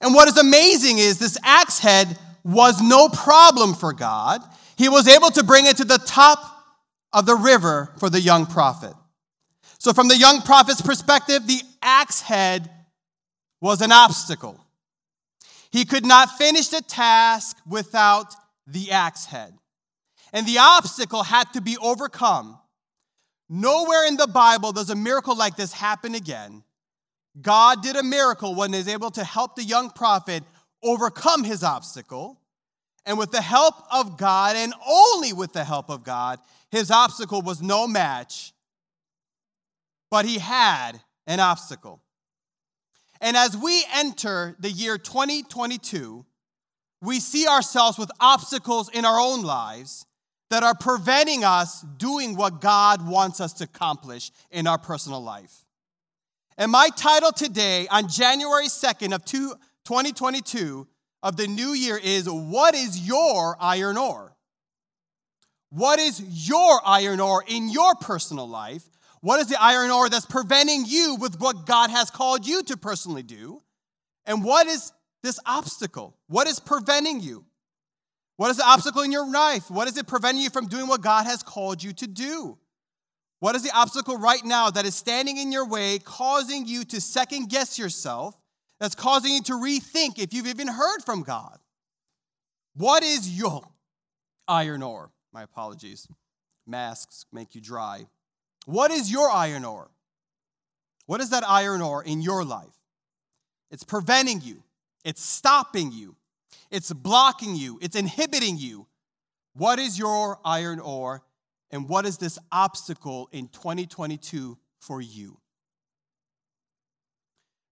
And 0.00 0.14
what 0.14 0.28
is 0.28 0.38
amazing 0.38 0.98
is 0.98 1.18
this 1.18 1.38
axe 1.44 1.78
head 1.78 2.18
was 2.42 2.80
no 2.80 3.08
problem 3.08 3.74
for 3.74 3.92
God 3.92 4.40
he 4.78 4.88
was 4.88 5.08
able 5.08 5.30
to 5.32 5.42
bring 5.42 5.66
it 5.66 5.76
to 5.78 5.84
the 5.84 5.98
top 5.98 6.38
of 7.12 7.26
the 7.26 7.34
river 7.34 7.92
for 7.98 8.08
the 8.08 8.20
young 8.20 8.46
prophet. 8.46 8.94
So, 9.78 9.92
from 9.92 10.08
the 10.08 10.16
young 10.16 10.40
prophet's 10.40 10.80
perspective, 10.80 11.46
the 11.46 11.60
axe 11.82 12.20
head 12.20 12.70
was 13.60 13.80
an 13.80 13.90
obstacle. 13.92 14.64
He 15.70 15.84
could 15.84 16.06
not 16.06 16.38
finish 16.38 16.68
the 16.68 16.80
task 16.80 17.56
without 17.66 18.34
the 18.66 18.92
axe 18.92 19.26
head. 19.26 19.52
And 20.32 20.46
the 20.46 20.58
obstacle 20.58 21.24
had 21.24 21.52
to 21.54 21.60
be 21.60 21.76
overcome. 21.78 22.58
Nowhere 23.48 24.06
in 24.06 24.16
the 24.16 24.26
Bible 24.28 24.72
does 24.72 24.90
a 24.90 24.94
miracle 24.94 25.36
like 25.36 25.56
this 25.56 25.72
happen 25.72 26.14
again. 26.14 26.62
God 27.40 27.82
did 27.82 27.96
a 27.96 28.02
miracle 28.02 28.54
when 28.54 28.72
he 28.72 28.78
was 28.78 28.88
able 28.88 29.10
to 29.12 29.24
help 29.24 29.56
the 29.56 29.64
young 29.64 29.90
prophet 29.90 30.44
overcome 30.82 31.44
his 31.44 31.64
obstacle. 31.64 32.40
And 33.06 33.18
with 33.18 33.30
the 33.30 33.40
help 33.40 33.74
of 33.90 34.18
God, 34.18 34.56
and 34.56 34.74
only 34.86 35.32
with 35.32 35.52
the 35.52 35.64
help 35.64 35.88
of 35.88 36.04
God, 36.04 36.38
his 36.70 36.90
obstacle 36.90 37.40
was 37.40 37.62
no 37.62 37.86
match, 37.86 38.52
but 40.10 40.26
he 40.26 40.38
had 40.38 41.00
an 41.26 41.40
obstacle. 41.40 42.02
And 43.20 43.36
as 43.36 43.56
we 43.56 43.84
enter 43.94 44.56
the 44.60 44.70
year 44.70 44.98
2022, 44.98 46.24
we 47.00 47.20
see 47.20 47.46
ourselves 47.46 47.98
with 47.98 48.10
obstacles 48.20 48.90
in 48.90 49.04
our 49.04 49.18
own 49.18 49.42
lives 49.42 50.04
that 50.50 50.62
are 50.62 50.74
preventing 50.74 51.44
us 51.44 51.82
doing 51.96 52.36
what 52.36 52.60
God 52.60 53.06
wants 53.06 53.40
us 53.40 53.52
to 53.54 53.64
accomplish 53.64 54.30
in 54.50 54.66
our 54.66 54.78
personal 54.78 55.22
life. 55.22 55.64
And 56.56 56.72
my 56.72 56.88
title 56.96 57.32
today, 57.32 57.86
on 57.88 58.08
January 58.08 58.66
2nd 58.66 59.14
of 59.14 59.24
2022, 59.24 60.88
of 61.22 61.36
the 61.36 61.46
new 61.46 61.72
year 61.72 61.98
is 62.02 62.28
what 62.28 62.74
is 62.74 63.06
your 63.06 63.56
iron 63.60 63.96
ore? 63.96 64.36
What 65.70 65.98
is 65.98 66.48
your 66.48 66.80
iron 66.84 67.20
ore 67.20 67.44
in 67.46 67.68
your 67.68 67.94
personal 67.96 68.48
life? 68.48 68.84
What 69.20 69.40
is 69.40 69.48
the 69.48 69.60
iron 69.60 69.90
ore 69.90 70.08
that's 70.08 70.26
preventing 70.26 70.84
you 70.86 71.16
with 71.16 71.40
what 71.40 71.66
God 71.66 71.90
has 71.90 72.10
called 72.10 72.46
you 72.46 72.62
to 72.64 72.76
personally 72.76 73.22
do? 73.22 73.62
And 74.24 74.44
what 74.44 74.66
is 74.66 74.92
this 75.22 75.40
obstacle? 75.44 76.16
What 76.28 76.46
is 76.46 76.60
preventing 76.60 77.20
you? 77.20 77.44
What 78.36 78.50
is 78.50 78.58
the 78.58 78.66
obstacle 78.66 79.02
in 79.02 79.10
your 79.10 79.28
life? 79.28 79.70
What 79.70 79.88
is 79.88 79.98
it 79.98 80.06
preventing 80.06 80.42
you 80.42 80.50
from 80.50 80.68
doing 80.68 80.86
what 80.86 81.02
God 81.02 81.26
has 81.26 81.42
called 81.42 81.82
you 81.82 81.92
to 81.94 82.06
do? 82.06 82.56
What 83.40 83.56
is 83.56 83.62
the 83.62 83.76
obstacle 83.76 84.16
right 84.16 84.44
now 84.44 84.70
that 84.70 84.84
is 84.84 84.94
standing 84.94 85.36
in 85.36 85.52
your 85.52 85.66
way, 85.66 85.98
causing 85.98 86.66
you 86.66 86.84
to 86.84 87.00
second 87.00 87.50
guess 87.50 87.78
yourself, 87.78 88.36
that's 88.80 88.94
causing 88.94 89.32
you 89.32 89.42
to 89.42 89.52
rethink 89.52 90.18
if 90.18 90.32
you've 90.32 90.46
even 90.46 90.68
heard 90.68 91.00
from 91.04 91.22
God? 91.22 91.58
What 92.74 93.02
is 93.02 93.36
your 93.36 93.62
iron 94.46 94.82
ore? 94.82 95.10
My 95.32 95.42
apologies. 95.42 96.06
Masks 96.66 97.26
make 97.32 97.54
you 97.54 97.60
dry. 97.60 98.06
What 98.66 98.90
is 98.90 99.10
your 99.10 99.30
iron 99.30 99.64
ore? 99.64 99.90
What 101.06 101.20
is 101.20 101.30
that 101.30 101.42
iron 101.48 101.80
ore 101.80 102.04
in 102.04 102.20
your 102.20 102.44
life? 102.44 102.78
It's 103.70 103.84
preventing 103.84 104.40
you, 104.42 104.62
it's 105.04 105.22
stopping 105.22 105.90
you, 105.92 106.16
it's 106.70 106.92
blocking 106.92 107.54
you, 107.54 107.78
it's 107.80 107.96
inhibiting 107.96 108.58
you. 108.58 108.86
What 109.54 109.78
is 109.78 109.98
your 109.98 110.38
iron 110.44 110.80
ore? 110.80 111.22
And 111.70 111.88
what 111.88 112.06
is 112.06 112.18
this 112.18 112.38
obstacle 112.52 113.28
in 113.32 113.48
2022 113.48 114.56
for 114.80 115.00
you? 115.00 115.37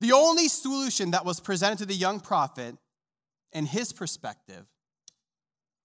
The 0.06 0.12
only 0.12 0.46
solution 0.46 1.10
that 1.10 1.24
was 1.24 1.40
presented 1.40 1.78
to 1.78 1.86
the 1.86 1.92
young 1.92 2.20
prophet 2.20 2.76
in 3.50 3.66
his 3.66 3.92
perspective 3.92 4.64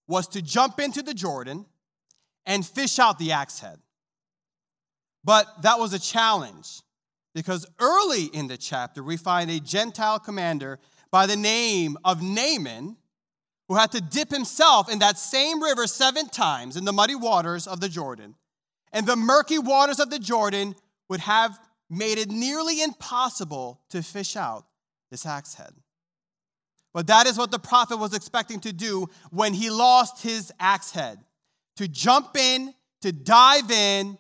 was 0.08 0.28
to 0.28 0.44
jump 0.44 0.80
into 0.80 1.02
the 1.02 1.16
Jordan 1.16 1.66
and 2.46 2.64
fish 2.64 3.00
out 3.00 3.18
the 3.18 3.32
axe 3.32 3.62
head. 3.62 3.80
But 5.24 5.48
that 5.64 5.80
was 5.80 5.94
a 5.94 6.00
challenge 6.00 6.84
because 7.34 7.66
early 7.80 8.26
in 8.26 8.48
the 8.48 8.58
chapter, 8.58 9.02
we 9.02 9.18
find 9.18 9.50
a 9.50 9.60
Gentile 9.60 10.20
commander 10.20 10.78
by 11.10 11.26
the 11.26 11.36
name 11.36 11.98
of 12.06 12.22
Naaman 12.22 12.98
who 13.70 13.74
had 13.74 13.92
to 13.94 14.02
dip 14.02 14.30
himself 14.30 14.88
in 14.88 15.00
that 15.00 15.18
same 15.18 15.64
river 15.64 15.88
seven 15.88 16.30
times 16.30 16.78
in 16.78 16.86
the 16.86 16.94
muddy 16.94 17.16
waters 17.16 17.66
of 17.66 17.80
the 17.80 17.90
Jordan. 17.90 18.36
And 18.94 19.08
the 19.08 19.16
murky 19.16 19.58
waters 19.58 20.00
of 20.00 20.12
the 20.12 20.20
Jordan 20.20 20.76
would 21.10 21.22
have 21.22 21.58
made 21.92 22.18
it 22.18 22.30
nearly 22.30 22.82
impossible 22.82 23.82
to 23.90 24.02
fish 24.02 24.36
out 24.36 24.66
this 25.12 25.26
axe 25.26 25.56
head. 25.56 25.74
But 26.94 27.08
that 27.08 27.28
is 27.28 27.38
what 27.38 27.52
the 27.52 27.60
prophet 27.60 27.98
was 27.98 28.14
expecting 28.14 28.62
to 28.62 28.74
do 28.74 29.08
when 29.30 29.54
he 29.54 29.70
lost 29.70 30.24
his 30.24 30.52
axe 30.60 30.92
head 30.92 31.20
to 31.78 31.88
jump 31.88 32.36
in, 32.38 32.74
to 33.02 33.12
dive 33.12 33.72
in, 33.72 34.18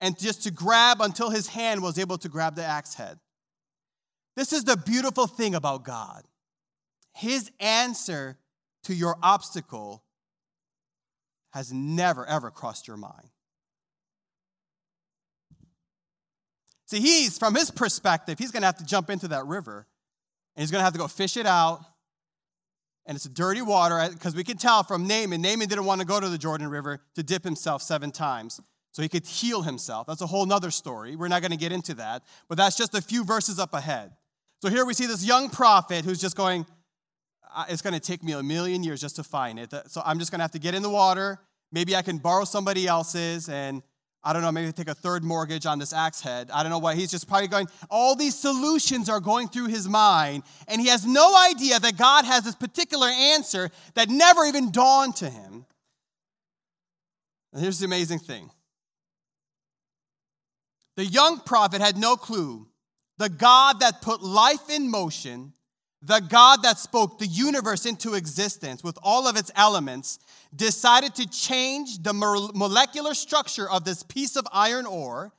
and 0.00 0.18
just 0.18 0.42
to 0.44 0.50
grab 0.50 1.00
until 1.00 1.30
his 1.30 1.46
hand 1.48 1.82
was 1.82 1.98
able 1.98 2.18
to 2.18 2.28
grab 2.28 2.56
the 2.56 2.64
axe 2.64 2.94
head. 2.94 3.18
This 4.36 4.52
is 4.52 4.64
the 4.64 4.76
beautiful 4.76 5.26
thing 5.26 5.54
about 5.54 5.84
God. 5.84 6.22
His 7.14 7.50
answer 7.60 8.38
to 8.84 8.94
your 8.94 9.16
obstacle 9.22 10.02
has 11.52 11.72
never, 11.72 12.26
ever 12.26 12.50
crossed 12.50 12.88
your 12.88 12.96
mind. 12.96 13.28
See, 16.92 17.00
he's, 17.00 17.38
from 17.38 17.54
his 17.54 17.70
perspective, 17.70 18.38
he's 18.38 18.50
going 18.50 18.60
to 18.60 18.66
have 18.66 18.76
to 18.76 18.84
jump 18.84 19.08
into 19.08 19.26
that 19.28 19.46
river 19.46 19.86
and 20.54 20.62
he's 20.62 20.70
going 20.70 20.80
to 20.80 20.84
have 20.84 20.92
to 20.92 20.98
go 20.98 21.08
fish 21.08 21.38
it 21.38 21.46
out. 21.46 21.80
And 23.06 23.16
it's 23.16 23.24
a 23.24 23.30
dirty 23.30 23.62
water 23.62 24.06
because 24.12 24.34
we 24.34 24.44
can 24.44 24.58
tell 24.58 24.82
from 24.82 25.06
Naaman, 25.06 25.40
Naaman 25.40 25.68
didn't 25.68 25.86
want 25.86 26.02
to 26.02 26.06
go 26.06 26.20
to 26.20 26.28
the 26.28 26.36
Jordan 26.36 26.68
River 26.68 27.00
to 27.14 27.22
dip 27.22 27.44
himself 27.44 27.80
seven 27.80 28.10
times 28.10 28.60
so 28.90 29.00
he 29.00 29.08
could 29.08 29.24
heal 29.24 29.62
himself. 29.62 30.06
That's 30.06 30.20
a 30.20 30.26
whole 30.26 30.44
nother 30.44 30.70
story. 30.70 31.16
We're 31.16 31.28
not 31.28 31.40
going 31.40 31.52
to 31.52 31.56
get 31.56 31.72
into 31.72 31.94
that, 31.94 32.24
but 32.46 32.58
that's 32.58 32.76
just 32.76 32.94
a 32.94 33.00
few 33.00 33.24
verses 33.24 33.58
up 33.58 33.72
ahead. 33.72 34.12
So 34.60 34.68
here 34.68 34.84
we 34.84 34.92
see 34.92 35.06
this 35.06 35.24
young 35.24 35.48
prophet 35.48 36.04
who's 36.04 36.20
just 36.20 36.36
going, 36.36 36.66
uh, 37.54 37.64
it's 37.70 37.80
going 37.80 37.94
to 37.94 38.00
take 38.00 38.22
me 38.22 38.32
a 38.32 38.42
million 38.42 38.84
years 38.84 39.00
just 39.00 39.16
to 39.16 39.24
find 39.24 39.58
it. 39.58 39.72
So 39.88 40.02
I'm 40.04 40.18
just 40.18 40.30
going 40.30 40.40
to 40.40 40.44
have 40.44 40.50
to 40.50 40.58
get 40.58 40.74
in 40.74 40.82
the 40.82 40.90
water. 40.90 41.38
Maybe 41.72 41.96
I 41.96 42.02
can 42.02 42.18
borrow 42.18 42.44
somebody 42.44 42.86
else's 42.86 43.48
and 43.48 43.82
I 44.24 44.32
don't 44.32 44.42
know, 44.42 44.52
maybe 44.52 44.70
take 44.72 44.88
a 44.88 44.94
third 44.94 45.24
mortgage 45.24 45.66
on 45.66 45.80
this 45.80 45.92
axe 45.92 46.20
head. 46.20 46.50
I 46.52 46.62
don't 46.62 46.70
know 46.70 46.78
what. 46.78 46.96
He's 46.96 47.10
just 47.10 47.28
probably 47.28 47.48
going, 47.48 47.66
all 47.90 48.14
these 48.14 48.38
solutions 48.38 49.08
are 49.08 49.18
going 49.18 49.48
through 49.48 49.66
his 49.66 49.88
mind, 49.88 50.44
and 50.68 50.80
he 50.80 50.88
has 50.88 51.04
no 51.04 51.36
idea 51.50 51.80
that 51.80 51.96
God 51.96 52.24
has 52.24 52.44
this 52.44 52.54
particular 52.54 53.08
answer 53.08 53.70
that 53.94 54.08
never 54.08 54.44
even 54.44 54.70
dawned 54.70 55.16
to 55.16 55.28
him. 55.28 55.66
And 57.52 57.60
here's 57.60 57.80
the 57.80 57.86
amazing 57.86 58.20
thing 58.20 58.50
the 60.96 61.04
young 61.04 61.40
prophet 61.40 61.80
had 61.80 61.96
no 61.96 62.16
clue. 62.16 62.68
The 63.18 63.28
God 63.28 63.80
that 63.80 64.02
put 64.02 64.22
life 64.22 64.70
in 64.70 64.90
motion, 64.90 65.52
the 66.00 66.20
God 66.20 66.62
that 66.62 66.78
spoke 66.78 67.18
the 67.18 67.26
universe 67.26 67.86
into 67.86 68.14
existence 68.14 68.82
with 68.82 68.98
all 69.02 69.28
of 69.28 69.36
its 69.36 69.50
elements, 69.54 70.18
decided 70.54 71.14
to 71.16 71.28
change 71.28 72.02
the 72.02 72.12
molecular 72.12 73.14
structure 73.14 73.68
of 73.70 73.84
this 73.84 74.02
piece 74.02 74.36
of 74.36 74.46
iron 74.52 74.86
ore 74.86 75.32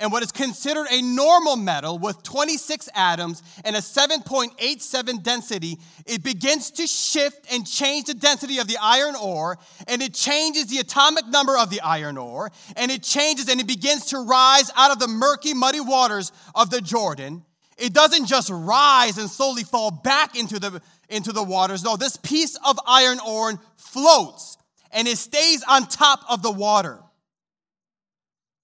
and 0.00 0.10
what 0.10 0.22
is 0.22 0.32
considered 0.32 0.86
a 0.90 1.02
normal 1.02 1.56
metal 1.56 1.98
with 1.98 2.22
26 2.22 2.88
atoms 2.94 3.42
and 3.64 3.76
a 3.76 3.80
7.87 3.80 5.22
density, 5.22 5.78
it 6.06 6.24
begins 6.24 6.70
to 6.72 6.86
shift 6.86 7.46
and 7.52 7.66
change 7.66 8.06
the 8.06 8.14
density 8.14 8.58
of 8.58 8.66
the 8.66 8.78
iron 8.80 9.14
ore, 9.14 9.58
and 9.86 10.00
it 10.00 10.14
changes 10.14 10.66
the 10.66 10.78
atomic 10.78 11.26
number 11.26 11.56
of 11.56 11.68
the 11.68 11.82
iron 11.82 12.16
ore, 12.16 12.50
and 12.76 12.90
it 12.90 13.02
changes 13.02 13.48
and 13.48 13.60
it 13.60 13.66
begins 13.66 14.06
to 14.06 14.18
rise 14.18 14.70
out 14.74 14.90
of 14.90 14.98
the 14.98 15.08
murky, 15.08 15.52
muddy 15.52 15.80
waters 15.80 16.32
of 16.54 16.70
the 16.70 16.80
Jordan. 16.80 17.44
It 17.76 17.92
doesn't 17.92 18.26
just 18.26 18.50
rise 18.50 19.18
and 19.18 19.28
slowly 19.30 19.64
fall 19.64 19.90
back 19.90 20.38
into 20.38 20.58
the, 20.58 20.80
into 21.10 21.32
the 21.32 21.42
waters. 21.42 21.84
No, 21.84 21.96
this 21.96 22.16
piece 22.16 22.56
of 22.66 22.78
iron 22.86 23.18
ore 23.26 23.60
floats 23.76 24.56
and 24.92 25.08
it 25.08 25.18
stays 25.18 25.62
on 25.68 25.86
top 25.86 26.20
of 26.28 26.42
the 26.42 26.50
water. 26.50 26.98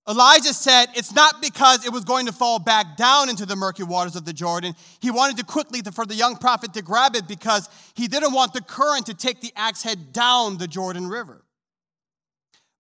Elijah 0.08 0.54
said 0.54 0.86
it's 0.94 1.12
not 1.12 1.42
because 1.42 1.84
it 1.84 1.92
was 1.92 2.04
going 2.04 2.26
to 2.26 2.32
fall 2.32 2.60
back 2.60 2.96
down 2.96 3.28
into 3.28 3.44
the 3.44 3.56
murky 3.56 3.82
waters 3.82 4.14
of 4.14 4.24
the 4.24 4.32
Jordan. 4.32 4.74
He 5.00 5.10
wanted 5.10 5.36
to 5.38 5.44
quickly 5.44 5.82
to, 5.82 5.90
for 5.90 6.06
the 6.06 6.14
young 6.14 6.36
prophet 6.36 6.74
to 6.74 6.82
grab 6.82 7.16
it 7.16 7.26
because 7.26 7.68
he 7.94 8.06
didn't 8.06 8.32
want 8.32 8.52
the 8.52 8.60
current 8.60 9.06
to 9.06 9.14
take 9.14 9.40
the 9.40 9.52
axe 9.56 9.82
head 9.82 10.12
down 10.12 10.58
the 10.58 10.68
Jordan 10.68 11.08
River. 11.08 11.44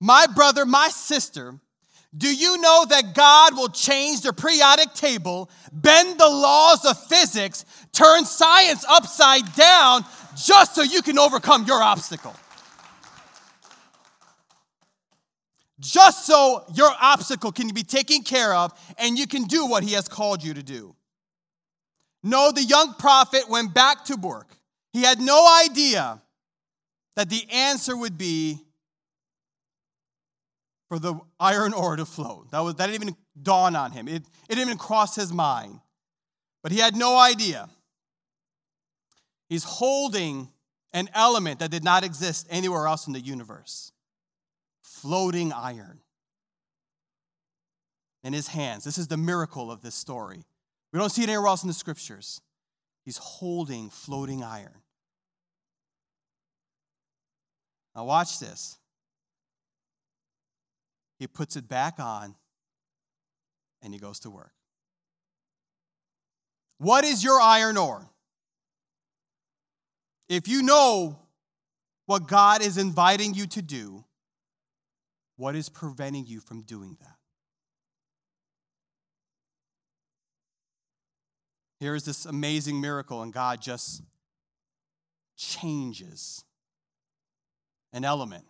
My 0.00 0.26
brother, 0.32 0.64
my 0.64 0.88
sister, 0.88 1.58
do 2.16 2.32
you 2.32 2.58
know 2.58 2.86
that 2.88 3.14
God 3.14 3.56
will 3.56 3.70
change 3.70 4.20
the 4.20 4.32
periodic 4.32 4.94
table, 4.94 5.50
bend 5.72 6.20
the 6.20 6.28
laws 6.28 6.84
of 6.84 7.02
physics, 7.06 7.64
turn 7.92 8.24
science 8.24 8.84
upside 8.88 9.52
down 9.54 10.04
just 10.36 10.76
so 10.76 10.82
you 10.82 11.02
can 11.02 11.18
overcome 11.18 11.64
your 11.64 11.82
obstacle? 11.82 12.36
Just 15.78 16.26
so 16.26 16.64
your 16.74 16.90
obstacle 17.00 17.52
can 17.52 17.68
be 17.74 17.82
taken 17.82 18.22
care 18.22 18.54
of 18.54 18.72
and 18.98 19.18
you 19.18 19.26
can 19.26 19.44
do 19.44 19.66
what 19.66 19.82
he 19.82 19.92
has 19.92 20.08
called 20.08 20.42
you 20.42 20.54
to 20.54 20.62
do. 20.62 20.94
No, 22.22 22.50
the 22.50 22.62
young 22.62 22.94
prophet 22.94 23.48
went 23.48 23.74
back 23.74 24.04
to 24.06 24.16
work. 24.16 24.56
He 24.92 25.02
had 25.02 25.20
no 25.20 25.46
idea 25.64 26.22
that 27.14 27.28
the 27.28 27.46
answer 27.52 27.96
would 27.96 28.16
be 28.16 28.58
for 30.88 30.98
the 30.98 31.18
iron 31.38 31.72
ore 31.72 31.96
to 31.96 32.06
float. 32.06 32.50
That, 32.52 32.60
was, 32.60 32.76
that 32.76 32.86
didn't 32.86 33.02
even 33.02 33.16
dawn 33.40 33.76
on 33.76 33.92
him, 33.92 34.08
it, 34.08 34.22
it 34.22 34.48
didn't 34.48 34.68
even 34.68 34.78
cross 34.78 35.14
his 35.14 35.32
mind. 35.32 35.80
But 36.62 36.72
he 36.72 36.78
had 36.78 36.96
no 36.96 37.16
idea. 37.16 37.68
He's 39.48 39.64
holding 39.64 40.48
an 40.92 41.08
element 41.14 41.60
that 41.60 41.70
did 41.70 41.84
not 41.84 42.02
exist 42.02 42.46
anywhere 42.50 42.86
else 42.86 43.06
in 43.06 43.12
the 43.12 43.20
universe 43.20 43.92
floating 45.02 45.52
iron 45.52 46.00
in 48.22 48.32
his 48.32 48.48
hands. 48.48 48.84
This 48.84 48.98
is 48.98 49.08
the 49.08 49.16
miracle 49.16 49.70
of 49.70 49.82
this 49.82 49.94
story. 49.94 50.44
We 50.92 50.98
don't 50.98 51.10
see 51.10 51.22
it 51.22 51.28
anywhere 51.28 51.48
else 51.48 51.62
in 51.62 51.68
the 51.68 51.74
scriptures. 51.74 52.40
He's 53.04 53.18
holding 53.18 53.90
floating 53.90 54.42
iron. 54.42 54.82
Now, 57.94 58.04
watch 58.04 58.40
this. 58.40 58.78
He 61.18 61.26
puts 61.26 61.56
it 61.56 61.68
back 61.68 61.98
on 61.98 62.34
and 63.82 63.94
he 63.94 64.00
goes 64.00 64.20
to 64.20 64.30
work. 64.30 64.52
What 66.78 67.04
is 67.04 67.24
your 67.24 67.40
iron 67.40 67.76
ore? 67.76 68.10
If 70.28 70.48
you 70.48 70.62
know 70.62 71.18
what 72.06 72.26
God 72.26 72.60
is 72.60 72.76
inviting 72.76 73.34
you 73.34 73.46
to 73.46 73.62
do, 73.62 74.04
what 75.36 75.54
is 75.54 75.68
preventing 75.68 76.26
you 76.26 76.40
from 76.40 76.62
doing 76.62 76.96
that? 77.00 77.16
Here 81.78 81.94
is 81.94 82.04
this 82.04 82.24
amazing 82.24 82.80
miracle, 82.80 83.22
and 83.22 83.32
God 83.32 83.60
just 83.60 84.02
changes 85.36 86.42
an 87.92 88.04
element 88.04 88.44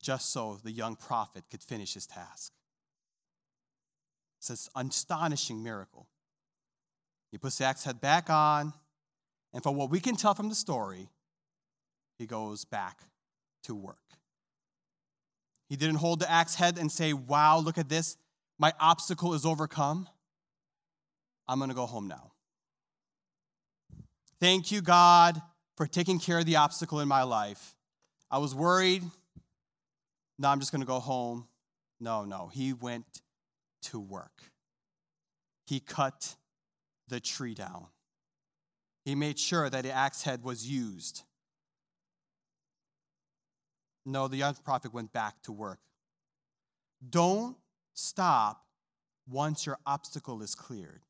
just 0.00 0.30
so 0.30 0.58
the 0.62 0.70
young 0.70 0.94
prophet 0.94 1.44
could 1.50 1.62
finish 1.62 1.94
his 1.94 2.06
task. 2.06 2.52
It's 4.38 4.70
an 4.76 4.88
astonishing 4.88 5.62
miracle. 5.64 6.06
He 7.32 7.38
puts 7.38 7.58
the 7.58 7.64
axe 7.64 7.82
head 7.82 8.00
back 8.00 8.30
on, 8.30 8.72
and 9.52 9.62
from 9.62 9.74
what 9.74 9.90
we 9.90 9.98
can 9.98 10.14
tell 10.14 10.34
from 10.34 10.48
the 10.48 10.54
story, 10.54 11.08
he 12.18 12.26
goes 12.26 12.64
back 12.64 13.00
to 13.64 13.74
work. 13.74 13.96
He 15.68 15.76
didn't 15.76 15.96
hold 15.96 16.20
the 16.20 16.30
axe 16.30 16.54
head 16.54 16.78
and 16.78 16.90
say, 16.90 17.12
Wow, 17.12 17.58
look 17.58 17.78
at 17.78 17.88
this. 17.88 18.16
My 18.58 18.72
obstacle 18.80 19.34
is 19.34 19.44
overcome. 19.44 20.08
I'm 21.46 21.58
going 21.58 21.70
to 21.70 21.76
go 21.76 21.86
home 21.86 22.08
now. 22.08 22.32
Thank 24.40 24.70
you, 24.70 24.80
God, 24.80 25.40
for 25.76 25.86
taking 25.86 26.18
care 26.18 26.38
of 26.38 26.46
the 26.46 26.56
obstacle 26.56 27.00
in 27.00 27.08
my 27.08 27.22
life. 27.22 27.74
I 28.30 28.38
was 28.38 28.54
worried. 28.54 29.02
Now 30.38 30.50
I'm 30.50 30.60
just 30.60 30.72
going 30.72 30.82
to 30.82 30.86
go 30.86 31.00
home. 31.00 31.48
No, 32.00 32.24
no. 32.24 32.48
He 32.52 32.72
went 32.72 33.06
to 33.82 33.98
work. 33.98 34.42
He 35.66 35.80
cut 35.80 36.36
the 37.08 37.20
tree 37.20 37.54
down. 37.54 37.86
He 39.04 39.14
made 39.14 39.38
sure 39.38 39.68
that 39.70 39.84
the 39.84 39.92
axe 39.92 40.22
head 40.22 40.44
was 40.44 40.66
used. 40.66 41.22
No, 44.08 44.26
the 44.26 44.38
young 44.38 44.54
prophet 44.64 44.94
went 44.94 45.12
back 45.12 45.42
to 45.42 45.52
work. 45.52 45.80
Don't 47.10 47.58
stop 47.92 48.64
once 49.28 49.66
your 49.66 49.78
obstacle 49.84 50.40
is 50.40 50.54
cleared. 50.54 51.02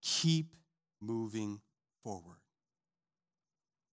Keep 0.00 0.54
moving 1.00 1.60
forward. 2.04 2.38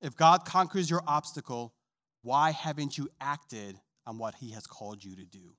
If 0.04 0.16
God 0.16 0.46
conquers 0.46 0.88
your 0.88 1.02
obstacle, 1.08 1.74
why 2.22 2.52
haven't 2.52 2.96
you 2.96 3.10
acted 3.20 3.80
on 4.06 4.20
what 4.20 4.36
He 4.36 4.52
has 4.52 4.68
called 4.68 5.04
you 5.04 5.16
to 5.16 5.26
do? 5.26 5.56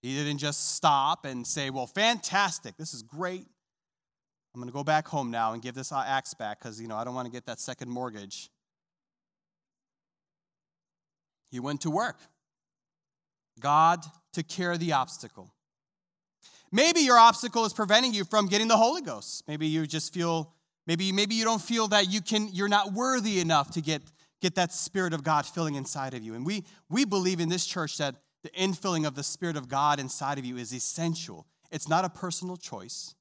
He 0.00 0.14
didn't 0.14 0.38
just 0.38 0.76
stop 0.76 1.24
and 1.24 1.44
say, 1.44 1.70
Well, 1.70 1.88
fantastic, 1.88 2.76
this 2.76 2.94
is 2.94 3.02
great. 3.02 3.48
I'm 4.54 4.60
going 4.60 4.68
to 4.68 4.74
go 4.74 4.84
back 4.84 5.08
home 5.08 5.30
now 5.30 5.54
and 5.54 5.62
give 5.62 5.74
this 5.74 5.92
axe 5.92 6.34
back 6.34 6.58
because, 6.58 6.80
you 6.80 6.86
know, 6.86 6.96
I 6.96 7.04
don't 7.04 7.14
want 7.14 7.26
to 7.26 7.32
get 7.32 7.46
that 7.46 7.58
second 7.58 7.90
mortgage. 7.90 8.50
He 11.50 11.58
went 11.58 11.82
to 11.82 11.90
work. 11.90 12.18
God 13.60 14.04
took 14.32 14.48
care 14.48 14.72
of 14.72 14.80
the 14.80 14.92
obstacle. 14.92 15.52
Maybe 16.70 17.00
your 17.00 17.18
obstacle 17.18 17.64
is 17.64 17.72
preventing 17.72 18.14
you 18.14 18.24
from 18.24 18.46
getting 18.46 18.68
the 18.68 18.76
Holy 18.76 19.02
Ghost. 19.02 19.44
Maybe 19.46 19.66
you 19.66 19.86
just 19.86 20.12
feel, 20.12 20.54
maybe, 20.86 21.12
maybe 21.12 21.34
you 21.34 21.44
don't 21.44 21.60
feel 21.60 21.88
that 21.88 22.10
you 22.10 22.22
can, 22.22 22.48
you're 22.52 22.68
not 22.68 22.92
worthy 22.94 23.40
enough 23.40 23.72
to 23.72 23.82
get, 23.82 24.02
get 24.40 24.54
that 24.54 24.72
Spirit 24.72 25.12
of 25.12 25.22
God 25.22 25.44
filling 25.44 25.74
inside 25.74 26.14
of 26.14 26.22
you. 26.22 26.34
And 26.34 26.46
we, 26.46 26.64
we 26.88 27.04
believe 27.04 27.40
in 27.40 27.50
this 27.50 27.66
church 27.66 27.98
that 27.98 28.16
the 28.42 28.50
infilling 28.50 29.06
of 29.06 29.14
the 29.14 29.22
Spirit 29.22 29.56
of 29.56 29.68
God 29.68 30.00
inside 30.00 30.38
of 30.38 30.46
you 30.46 30.56
is 30.56 30.72
essential. 30.72 31.46
It's 31.70 31.88
not 31.88 32.06
a 32.06 32.08
personal 32.08 32.56
choice. 32.56 33.14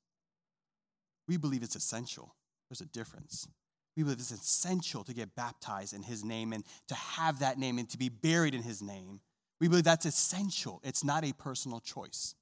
We 1.28 1.38
believe 1.38 1.64
it's 1.64 1.76
essential. 1.76 2.36
There's 2.70 2.82
a 2.82 2.86
difference. 2.86 3.48
We 3.96 4.04
believe 4.04 4.20
it's 4.20 4.32
essential 4.32 5.04
to 5.04 5.14
get 5.14 5.36
baptized 5.36 5.94
in 5.94 6.04
His 6.04 6.24
name 6.24 6.54
and 6.54 6.64
to 6.88 6.96
have 6.96 7.40
that 7.40 7.58
name 7.58 7.78
and 7.78 7.90
to 7.90 7.98
be 7.98 8.10
buried 8.10 8.56
in 8.56 8.64
His 8.64 8.82
name. 8.82 9.20
We 9.60 9.68
believe 9.68 9.84
that's 9.84 10.06
essential. 10.06 10.82
It's 10.84 11.04
not 11.04 11.24
a 11.24 11.34
personal 11.34 11.80
choice. 11.80 12.36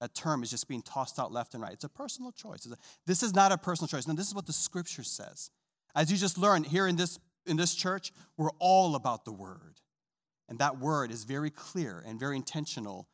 That 0.00 0.14
term 0.14 0.42
is 0.42 0.50
just 0.50 0.68
being 0.68 0.82
tossed 0.82 1.18
out 1.18 1.32
left 1.32 1.54
and 1.54 1.62
right. 1.62 1.72
It's 1.72 1.84
a 1.84 1.88
personal 1.88 2.32
choice. 2.32 2.66
A, 2.66 2.76
this 3.06 3.22
is 3.22 3.34
not 3.34 3.52
a 3.52 3.58
personal 3.58 3.88
choice. 3.88 4.06
No, 4.06 4.14
this 4.14 4.28
is 4.28 4.34
what 4.34 4.46
the 4.46 4.52
scripture 4.52 5.02
says. 5.02 5.50
As 5.94 6.10
you 6.10 6.16
just 6.16 6.38
learned 6.38 6.66
here 6.66 6.86
in 6.86 6.96
this, 6.96 7.18
in 7.46 7.56
this 7.56 7.74
church, 7.74 8.12
we're 8.36 8.52
all 8.58 8.94
about 8.94 9.24
the 9.24 9.32
word. 9.32 9.80
And 10.48 10.58
that 10.58 10.78
word 10.78 11.10
is 11.10 11.24
very 11.24 11.50
clear 11.50 12.02
and 12.06 12.18
very 12.18 12.36
intentional. 12.36 13.08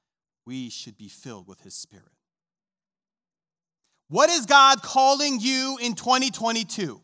We 0.46 0.70
should 0.70 0.96
be 0.96 1.08
filled 1.08 1.48
with 1.48 1.62
his 1.62 1.74
spirit. 1.74 2.15
What 4.08 4.30
is 4.30 4.46
God 4.46 4.82
calling 4.82 5.40
you 5.40 5.78
in 5.82 5.94
2022? 5.94 7.00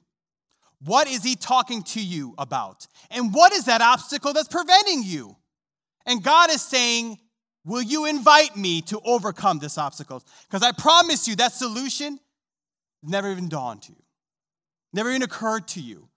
What 0.85 1.09
is 1.09 1.23
he 1.23 1.37
talking 1.37 1.83
to 1.85 2.03
you 2.03 2.35
about? 2.38 2.87
And 3.11 3.33
what 3.33 3.53
is 3.53 3.67
that 3.67 3.81
obstacle 3.81 4.33
that's 4.33 4.49
preventing 4.49 5.03
you? 5.03 5.37
And 6.07 6.23
God 6.23 6.51
is 6.51 6.61
saying, 6.61 7.19
Will 7.65 7.83
you 7.83 8.07
invite 8.07 8.57
me 8.57 8.83
to 8.83 9.01
overcome 9.05 9.61
this 9.61 9.79
obstacle? 9.79 10.23
Because 10.49 10.65
I 10.65 10.73
promise 10.73 11.29
you 11.29 11.37
that 11.37 11.53
solution 11.53 12.19
never 13.03 13.31
even 13.31 13.49
dawned 13.49 13.83
to 13.83 13.93
you, 13.93 14.03
never 14.93 15.11
even 15.11 15.23
occurred 15.23 15.69
to 15.69 15.81
you. 15.81 16.09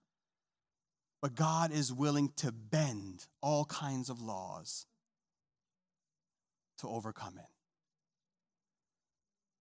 But 1.21 1.35
God 1.35 1.71
is 1.71 1.93
willing 1.93 2.31
to 2.37 2.51
bend 2.51 3.25
all 3.41 3.65
kinds 3.65 4.09
of 4.09 4.21
laws 4.21 4.85
to 6.79 6.87
overcome 6.87 7.37
it. 7.37 7.49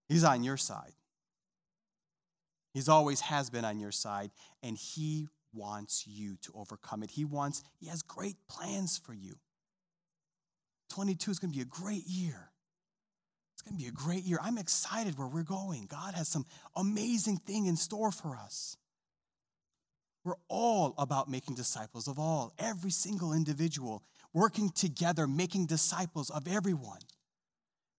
He's 0.09 0.23
on 0.23 0.43
your 0.43 0.57
side. 0.57 0.93
He's 2.75 2.89
always 2.89 3.21
has 3.21 3.49
been 3.49 3.63
on 3.63 3.79
your 3.79 3.93
side, 3.93 4.31
and 4.61 4.77
He 4.77 5.29
wants 5.53 6.05
you 6.05 6.35
to 6.41 6.51
overcome 6.53 7.03
it. 7.03 7.11
He 7.11 7.23
wants, 7.23 7.63
He 7.79 7.87
has 7.87 8.01
great 8.01 8.35
plans 8.49 8.97
for 8.97 9.13
you. 9.13 9.35
22 10.89 11.31
is 11.31 11.39
going 11.39 11.53
to 11.53 11.57
be 11.57 11.61
a 11.61 11.65
great 11.65 12.05
year. 12.05 12.51
It's 13.53 13.61
going 13.61 13.77
to 13.77 13.81
be 13.81 13.87
a 13.87 13.93
great 13.93 14.25
year. 14.25 14.39
I'm 14.43 14.57
excited 14.57 15.17
where 15.17 15.25
we're 15.25 15.43
going. 15.43 15.87
God 15.89 16.15
has 16.15 16.27
some 16.27 16.45
amazing 16.75 17.37
thing 17.37 17.67
in 17.67 17.77
store 17.77 18.11
for 18.11 18.35
us. 18.35 18.75
We're 20.25 20.35
all 20.49 20.95
about 20.97 21.29
making 21.29 21.55
disciples 21.55 22.09
of 22.09 22.19
all, 22.19 22.53
every 22.59 22.91
single 22.91 23.31
individual, 23.31 24.03
working 24.33 24.69
together, 24.69 25.27
making 25.27 25.67
disciples 25.67 26.29
of 26.29 26.45
everyone. 26.45 26.99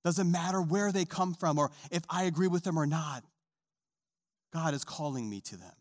Doesn't 0.04 0.30
matter 0.30 0.60
where 0.60 0.92
they 0.92 1.06
come 1.06 1.32
from 1.32 1.58
or 1.58 1.70
if 1.90 2.02
I 2.10 2.24
agree 2.24 2.48
with 2.48 2.64
them 2.64 2.78
or 2.78 2.86
not. 2.86 3.24
God 4.56 4.72
is 4.72 4.84
calling 4.84 5.28
me 5.28 5.42
to 5.42 5.56
them. 5.58 5.74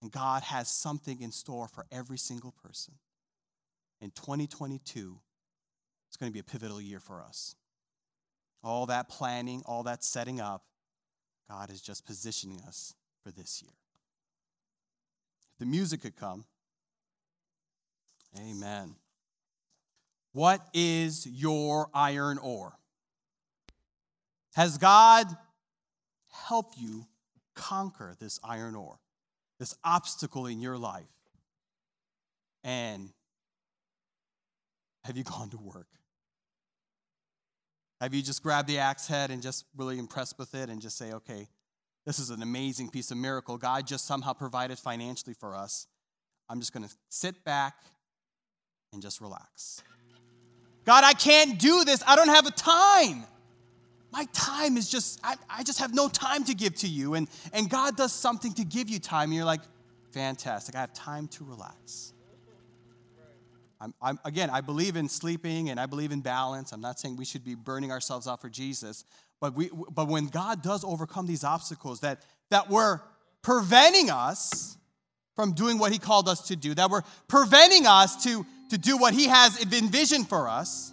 And 0.00 0.12
God 0.12 0.44
has 0.44 0.68
something 0.68 1.20
in 1.20 1.32
store 1.32 1.66
for 1.66 1.84
every 1.90 2.16
single 2.16 2.52
person. 2.52 2.94
In 4.00 4.12
2022, 4.12 5.18
it's 6.06 6.16
going 6.16 6.30
to 6.30 6.32
be 6.32 6.38
a 6.38 6.44
pivotal 6.44 6.80
year 6.80 7.00
for 7.00 7.20
us. 7.20 7.56
All 8.62 8.86
that 8.86 9.08
planning, 9.08 9.64
all 9.66 9.82
that 9.82 10.04
setting 10.04 10.40
up, 10.40 10.62
God 11.50 11.70
is 11.70 11.82
just 11.82 12.06
positioning 12.06 12.60
us 12.60 12.94
for 13.24 13.32
this 13.32 13.62
year. 13.62 13.72
If 15.54 15.58
the 15.58 15.66
music 15.66 16.02
could 16.02 16.14
come. 16.14 16.44
Amen. 18.38 18.94
What 20.32 20.64
is 20.72 21.26
your 21.26 21.88
iron 21.92 22.38
ore? 22.38 22.78
Has 24.54 24.78
God 24.78 25.26
helped 26.46 26.78
you 26.78 27.06
conquer 27.54 28.14
this 28.20 28.38
iron 28.42 28.74
ore, 28.74 28.98
this 29.58 29.74
obstacle 29.84 30.46
in 30.46 30.60
your 30.60 30.78
life? 30.78 31.04
And 32.64 33.10
have 35.04 35.16
you 35.16 35.24
gone 35.38 35.50
to 35.50 35.58
work? 35.58 35.88
Have 38.00 38.14
you 38.14 38.22
just 38.22 38.42
grabbed 38.42 38.68
the 38.68 38.78
axe 38.78 39.08
head 39.08 39.30
and 39.30 39.42
just 39.42 39.64
really 39.76 39.98
impressed 39.98 40.38
with 40.38 40.54
it 40.54 40.68
and 40.70 40.80
just 40.80 40.96
say, 40.96 41.12
okay, 41.12 41.48
this 42.06 42.18
is 42.18 42.30
an 42.30 42.42
amazing 42.42 42.88
piece 42.88 43.10
of 43.10 43.18
miracle. 43.18 43.58
God 43.58 43.86
just 43.86 44.06
somehow 44.06 44.32
provided 44.32 44.78
financially 44.78 45.34
for 45.34 45.54
us. 45.54 45.86
I'm 46.48 46.60
just 46.60 46.72
going 46.72 46.88
to 46.88 46.94
sit 47.10 47.44
back 47.44 47.74
and 48.92 49.02
just 49.02 49.20
relax. 49.20 49.82
God, 50.86 51.04
I 51.04 51.12
can't 51.12 51.58
do 51.58 51.84
this. 51.84 52.02
I 52.06 52.16
don't 52.16 52.28
have 52.28 52.46
a 52.46 52.50
time. 52.50 53.24
My 54.10 54.26
time 54.32 54.76
is 54.76 54.88
just, 54.88 55.20
I, 55.22 55.36
I 55.50 55.62
just 55.62 55.78
have 55.80 55.94
no 55.94 56.08
time 56.08 56.44
to 56.44 56.54
give 56.54 56.74
to 56.76 56.88
you. 56.88 57.14
And, 57.14 57.28
and 57.52 57.68
God 57.68 57.96
does 57.96 58.12
something 58.12 58.52
to 58.54 58.64
give 58.64 58.88
you 58.88 58.98
time. 58.98 59.24
And 59.24 59.34
you're 59.34 59.44
like, 59.44 59.60
fantastic. 60.12 60.74
I 60.74 60.80
have 60.80 60.94
time 60.94 61.28
to 61.28 61.44
relax. 61.44 62.12
I'm, 63.80 63.94
I'm, 64.02 64.18
again, 64.24 64.50
I 64.50 64.60
believe 64.60 64.96
in 64.96 65.08
sleeping 65.08 65.70
and 65.70 65.78
I 65.78 65.86
believe 65.86 66.10
in 66.10 66.20
balance. 66.20 66.72
I'm 66.72 66.80
not 66.80 66.98
saying 66.98 67.16
we 67.16 67.24
should 67.24 67.44
be 67.44 67.54
burning 67.54 67.92
ourselves 67.92 68.26
out 68.26 68.40
for 68.40 68.48
Jesus, 68.48 69.04
but, 69.40 69.54
we, 69.54 69.70
but 69.92 70.08
when 70.08 70.26
God 70.26 70.62
does 70.62 70.84
overcome 70.84 71.26
these 71.26 71.44
obstacles 71.44 72.00
that, 72.00 72.22
that 72.50 72.68
were 72.68 73.02
preventing 73.42 74.10
us 74.10 74.76
from 75.36 75.52
doing 75.52 75.78
what 75.78 75.92
He 75.92 75.98
called 75.98 76.28
us 76.28 76.48
to 76.48 76.56
do, 76.56 76.74
that 76.74 76.90
were 76.90 77.04
preventing 77.28 77.86
us 77.86 78.24
to, 78.24 78.44
to 78.70 78.78
do 78.78 78.96
what 78.96 79.14
He 79.14 79.28
has 79.28 79.62
envisioned 79.72 80.28
for 80.28 80.48
us, 80.48 80.92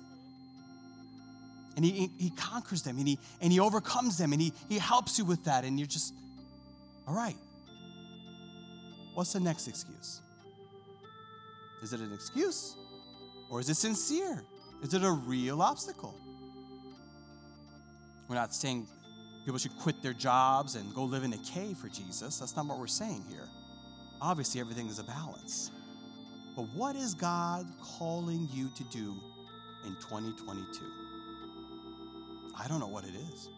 and 1.75 1.83
he, 1.83 2.09
he 2.17 2.29
conquers 2.31 2.83
them 2.83 2.97
and 2.97 3.07
he, 3.07 3.19
and 3.41 3.51
he 3.51 3.59
overcomes 3.59 4.17
them 4.17 4.33
and 4.33 4.41
he, 4.41 4.53
he 4.69 4.77
helps 4.77 5.17
you 5.19 5.25
with 5.25 5.43
that, 5.45 5.63
and 5.63 5.79
you're 5.79 5.87
just, 5.87 6.13
all 7.07 7.15
right, 7.15 7.35
what's 9.13 9.33
the 9.33 9.39
next 9.39 9.67
excuse? 9.67 10.21
Is 11.83 11.93
it 11.93 11.99
an 11.99 12.13
excuse? 12.13 12.75
Or 13.49 13.59
is 13.59 13.69
it 13.69 13.75
sincere? 13.75 14.43
Is 14.81 14.93
it 14.93 15.03
a 15.03 15.11
real 15.11 15.61
obstacle? 15.61 16.15
We're 18.27 18.35
not 18.35 18.55
saying 18.55 18.87
people 19.45 19.59
should 19.59 19.77
quit 19.77 20.01
their 20.01 20.13
jobs 20.13 20.75
and 20.75 20.93
go 20.95 21.03
live 21.03 21.23
in 21.23 21.33
a 21.33 21.37
cave 21.37 21.77
for 21.77 21.87
Jesus. 21.89 22.39
That's 22.39 22.55
not 22.55 22.65
what 22.65 22.79
we're 22.79 22.87
saying 22.87 23.23
here. 23.29 23.47
Obviously, 24.21 24.59
everything 24.59 24.87
is 24.87 24.97
a 24.97 25.03
balance. 25.03 25.71
But 26.55 26.63
what 26.73 26.95
is 26.95 27.13
God 27.13 27.67
calling 27.81 28.47
you 28.51 28.69
to 28.75 28.83
do 28.85 29.13
in 29.85 29.95
2022? 29.95 31.04
I 32.57 32.67
don't 32.67 32.79
know 32.79 32.87
what 32.87 33.03
it 33.03 33.13
is. 33.33 33.49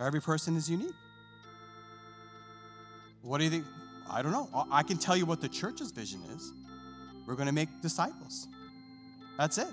Every 0.00 0.20
person 0.20 0.56
is 0.56 0.68
unique. 0.68 0.94
What 3.22 3.38
do 3.38 3.44
you 3.44 3.50
think? 3.50 3.64
I 4.10 4.20
don't 4.22 4.32
know. 4.32 4.48
I 4.70 4.82
can 4.82 4.98
tell 4.98 5.16
you 5.16 5.24
what 5.24 5.40
the 5.40 5.48
church's 5.48 5.90
vision 5.90 6.20
is. 6.36 6.52
We're 7.26 7.36
going 7.36 7.46
to 7.46 7.54
make 7.54 7.68
disciples. 7.80 8.48
That's 9.38 9.56
it. 9.58 9.68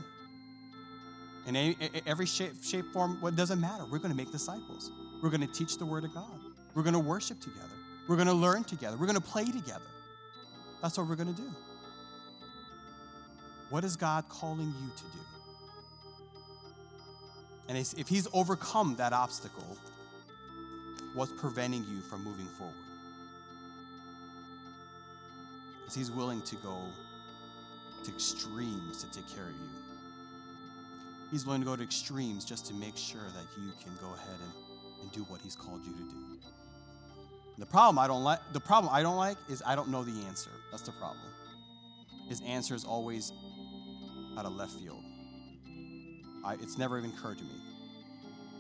In 1.48 1.76
every 2.06 2.26
shape, 2.26 2.54
shape, 2.64 2.86
form, 2.94 3.18
what 3.20 3.36
doesn't 3.36 3.60
matter. 3.60 3.84
We're 3.92 3.98
going 3.98 4.12
to 4.12 4.18
make 4.18 4.32
disciples. 4.32 4.92
We're 5.22 5.32
going 5.32 5.42
to 5.42 5.52
teach 5.52 5.78
the 5.78 5.86
Word 5.86 6.06
of 6.06 6.14
God. 6.14 6.40
We're 6.76 6.84
going 6.84 6.94
to 6.94 7.00
worship 7.00 7.42
together. 7.42 7.68
We're 8.08 8.16
going 8.16 8.28
to 8.28 8.34
learn 8.34 8.64
together. 8.64 8.96
We're 8.96 9.08
going 9.08 9.20
to 9.20 9.22
play 9.22 9.46
together. 9.46 9.82
That's 10.82 10.98
what 10.98 11.08
we're 11.08 11.16
going 11.16 11.34
to 11.34 11.42
do. 11.42 11.52
What 13.70 13.84
is 13.84 13.96
God 13.96 14.30
calling 14.30 14.68
you 14.68 14.92
to 14.96 15.04
do? 15.04 15.20
And 17.68 17.78
if 17.78 18.08
He's 18.08 18.28
overcome 18.34 18.96
that 18.98 19.14
obstacle, 19.14 19.78
what's 21.14 21.32
preventing 21.34 21.86
you 21.90 22.02
from 22.02 22.24
moving 22.24 22.48
forward? 22.58 22.76
Because 25.80 25.96
He's 25.96 26.12
willing 26.12 26.42
to 26.42 26.56
go 26.58 26.78
to 28.04 28.12
extremes 28.12 29.04
to 29.04 29.12
take 29.12 29.28
care 29.34 29.46
of 29.46 29.52
you. 29.52 29.70
He's 31.32 31.46
willing 31.46 31.62
to 31.62 31.68
go 31.68 31.76
to 31.76 31.84
extremes 31.84 32.44
just 32.44 32.66
to 32.66 32.74
make 32.74 32.98
sure 32.98 33.22
that 33.22 33.62
you 33.62 33.72
can 33.82 33.94
go 34.02 34.14
ahead 34.14 34.38
and, 34.44 35.04
and 35.04 35.12
do 35.12 35.22
what 35.24 35.40
He's 35.42 35.56
called 35.56 35.86
you 35.86 35.94
to 35.94 36.04
do. 36.04 36.32
The 37.58 37.66
problem 37.66 38.00
I 38.00 38.08
don't 38.08 38.24
like 38.24 38.40
the 38.54 38.60
problem 38.60 38.92
I 38.94 39.04
don't 39.04 39.18
like 39.18 39.38
is 39.50 39.62
I 39.66 39.76
don't 39.76 39.90
know 39.90 40.04
the 40.04 40.26
answer. 40.26 40.50
That's 40.72 40.84
the 40.84 40.94
problem. 40.94 41.20
His 42.28 42.42
answer 42.42 42.74
is 42.74 42.86
always 42.86 43.32
out 44.38 44.46
of 44.46 44.56
left 44.56 44.72
field. 44.72 45.04
I, 46.44 46.54
it's 46.56 46.78
never 46.78 46.98
even 46.98 47.12
occurred 47.12 47.38
to 47.38 47.44
me. 47.44 47.56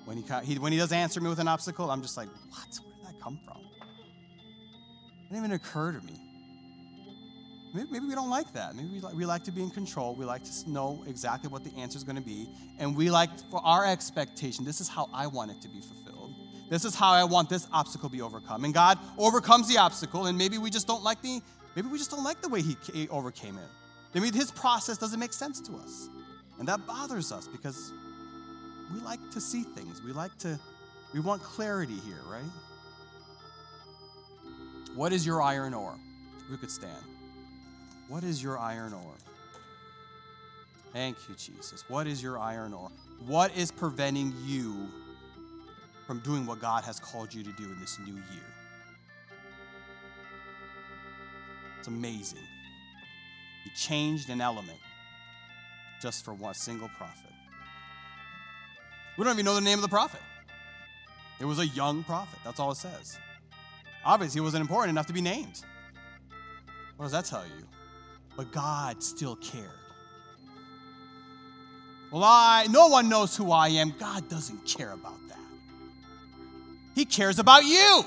When 0.05 0.17
he, 0.17 0.23
he, 0.43 0.59
when 0.59 0.71
he 0.71 0.77
does 0.77 0.91
answer 0.91 1.21
me 1.21 1.29
with 1.29 1.39
an 1.39 1.47
obstacle, 1.47 1.89
I'm 1.91 2.01
just 2.01 2.17
like, 2.17 2.29
what? 2.49 2.79
Where 2.83 2.95
did 2.95 3.05
that 3.05 3.21
come 3.21 3.39
from? 3.45 3.57
It 3.57 5.29
didn't 5.29 5.45
even 5.45 5.51
occur 5.51 5.91
to 5.91 6.01
me. 6.05 6.19
Maybe, 7.73 7.87
maybe 7.91 8.05
we 8.07 8.15
don't 8.15 8.29
like 8.29 8.51
that. 8.53 8.75
Maybe 8.75 8.89
we 8.89 8.99
like, 8.99 9.13
we 9.13 9.25
like 9.25 9.43
to 9.45 9.51
be 9.51 9.63
in 9.63 9.69
control. 9.69 10.15
We 10.15 10.25
like 10.25 10.43
to 10.43 10.69
know 10.69 11.03
exactly 11.07 11.49
what 11.49 11.63
the 11.63 11.73
answer 11.77 11.97
is 11.97 12.03
going 12.03 12.17
to 12.17 12.21
be. 12.21 12.49
And 12.79 12.97
we 12.97 13.09
like, 13.09 13.29
for 13.49 13.61
our 13.63 13.85
expectation, 13.85 14.65
this 14.65 14.81
is 14.81 14.89
how 14.89 15.07
I 15.13 15.27
want 15.27 15.51
it 15.51 15.61
to 15.61 15.69
be 15.69 15.79
fulfilled. 15.79 16.35
This 16.69 16.83
is 16.83 16.95
how 16.95 17.11
I 17.11 17.23
want 17.23 17.49
this 17.49 17.67
obstacle 17.71 18.09
to 18.09 18.13
be 18.13 18.21
overcome. 18.21 18.65
And 18.65 18.73
God 18.73 18.97
overcomes 19.17 19.67
the 19.67 19.77
obstacle, 19.77 20.27
and 20.27 20.37
maybe 20.37 20.57
we 20.57 20.69
just 20.69 20.87
don't 20.87 21.03
like 21.03 21.21
the, 21.21 21.41
maybe 21.75 21.87
we 21.87 21.97
just 21.97 22.11
don't 22.11 22.23
like 22.23 22.41
the 22.41 22.49
way 22.49 22.61
he, 22.61 22.75
he 22.93 23.07
overcame 23.09 23.57
it. 23.57 23.67
Maybe 24.13 24.35
his 24.37 24.51
process 24.51 24.97
doesn't 24.97 25.19
make 25.19 25.33
sense 25.33 25.61
to 25.61 25.73
us. 25.75 26.09
And 26.61 26.67
that 26.67 26.85
bothers 26.85 27.31
us 27.31 27.47
because 27.47 27.91
we 28.93 28.99
like 28.99 29.19
to 29.31 29.41
see 29.41 29.63
things. 29.63 30.03
We 30.03 30.11
like 30.11 30.37
to, 30.39 30.59
we 31.11 31.19
want 31.19 31.41
clarity 31.41 31.95
here, 32.05 32.19
right? 32.29 32.43
What 34.93 35.11
is 35.11 35.25
your 35.25 35.41
iron 35.41 35.73
ore? 35.73 35.97
Who 36.47 36.57
could 36.57 36.69
stand? 36.69 37.03
What 38.09 38.23
is 38.23 38.43
your 38.43 38.59
iron 38.59 38.93
ore? 38.93 39.15
Thank 40.93 41.17
you, 41.27 41.33
Jesus. 41.33 41.83
What 41.87 42.05
is 42.05 42.21
your 42.21 42.37
iron 42.37 42.75
ore? 42.75 42.91
What 43.25 43.57
is 43.57 43.71
preventing 43.71 44.31
you 44.45 44.87
from 46.05 46.19
doing 46.19 46.45
what 46.45 46.61
God 46.61 46.83
has 46.83 46.99
called 46.99 47.33
you 47.33 47.41
to 47.41 47.51
do 47.53 47.63
in 47.63 47.79
this 47.79 47.97
new 48.05 48.13
year? 48.13 48.53
It's 51.79 51.87
amazing. 51.87 52.45
He 53.63 53.71
changed 53.71 54.29
an 54.29 54.41
element 54.41 54.77
just 56.01 56.25
for 56.25 56.33
one 56.33 56.53
single 56.53 56.89
prophet. 56.89 57.31
We 59.17 59.23
don't 59.23 59.33
even 59.33 59.45
know 59.45 59.55
the 59.55 59.61
name 59.61 59.77
of 59.77 59.83
the 59.83 59.89
prophet. 59.89 60.21
It 61.39 61.45
was 61.45 61.59
a 61.59 61.67
young 61.67 62.03
prophet. 62.03 62.39
That's 62.43 62.59
all 62.59 62.71
it 62.71 62.77
says. 62.77 63.17
Obviously, 64.05 64.39
he 64.39 64.43
wasn't 64.43 64.61
important 64.61 64.91
enough 64.91 65.07
to 65.07 65.13
be 65.13 65.21
named. 65.21 65.61
What 66.97 67.05
does 67.05 67.11
that 67.11 67.25
tell 67.25 67.43
you? 67.45 67.65
but 68.35 68.51
God 68.51 69.03
still 69.03 69.35
cared. 69.35 69.69
Well, 72.11 72.23
I 72.23 72.67
no 72.69 72.87
one 72.87 73.07
knows 73.07 73.35
who 73.37 73.51
I 73.51 73.69
am. 73.69 73.93
God 73.97 74.27
doesn't 74.29 74.65
care 74.65 74.91
about 74.91 75.19
that. 75.29 75.37
He 76.95 77.05
cares 77.05 77.39
about 77.39 77.63
you. 77.63 78.03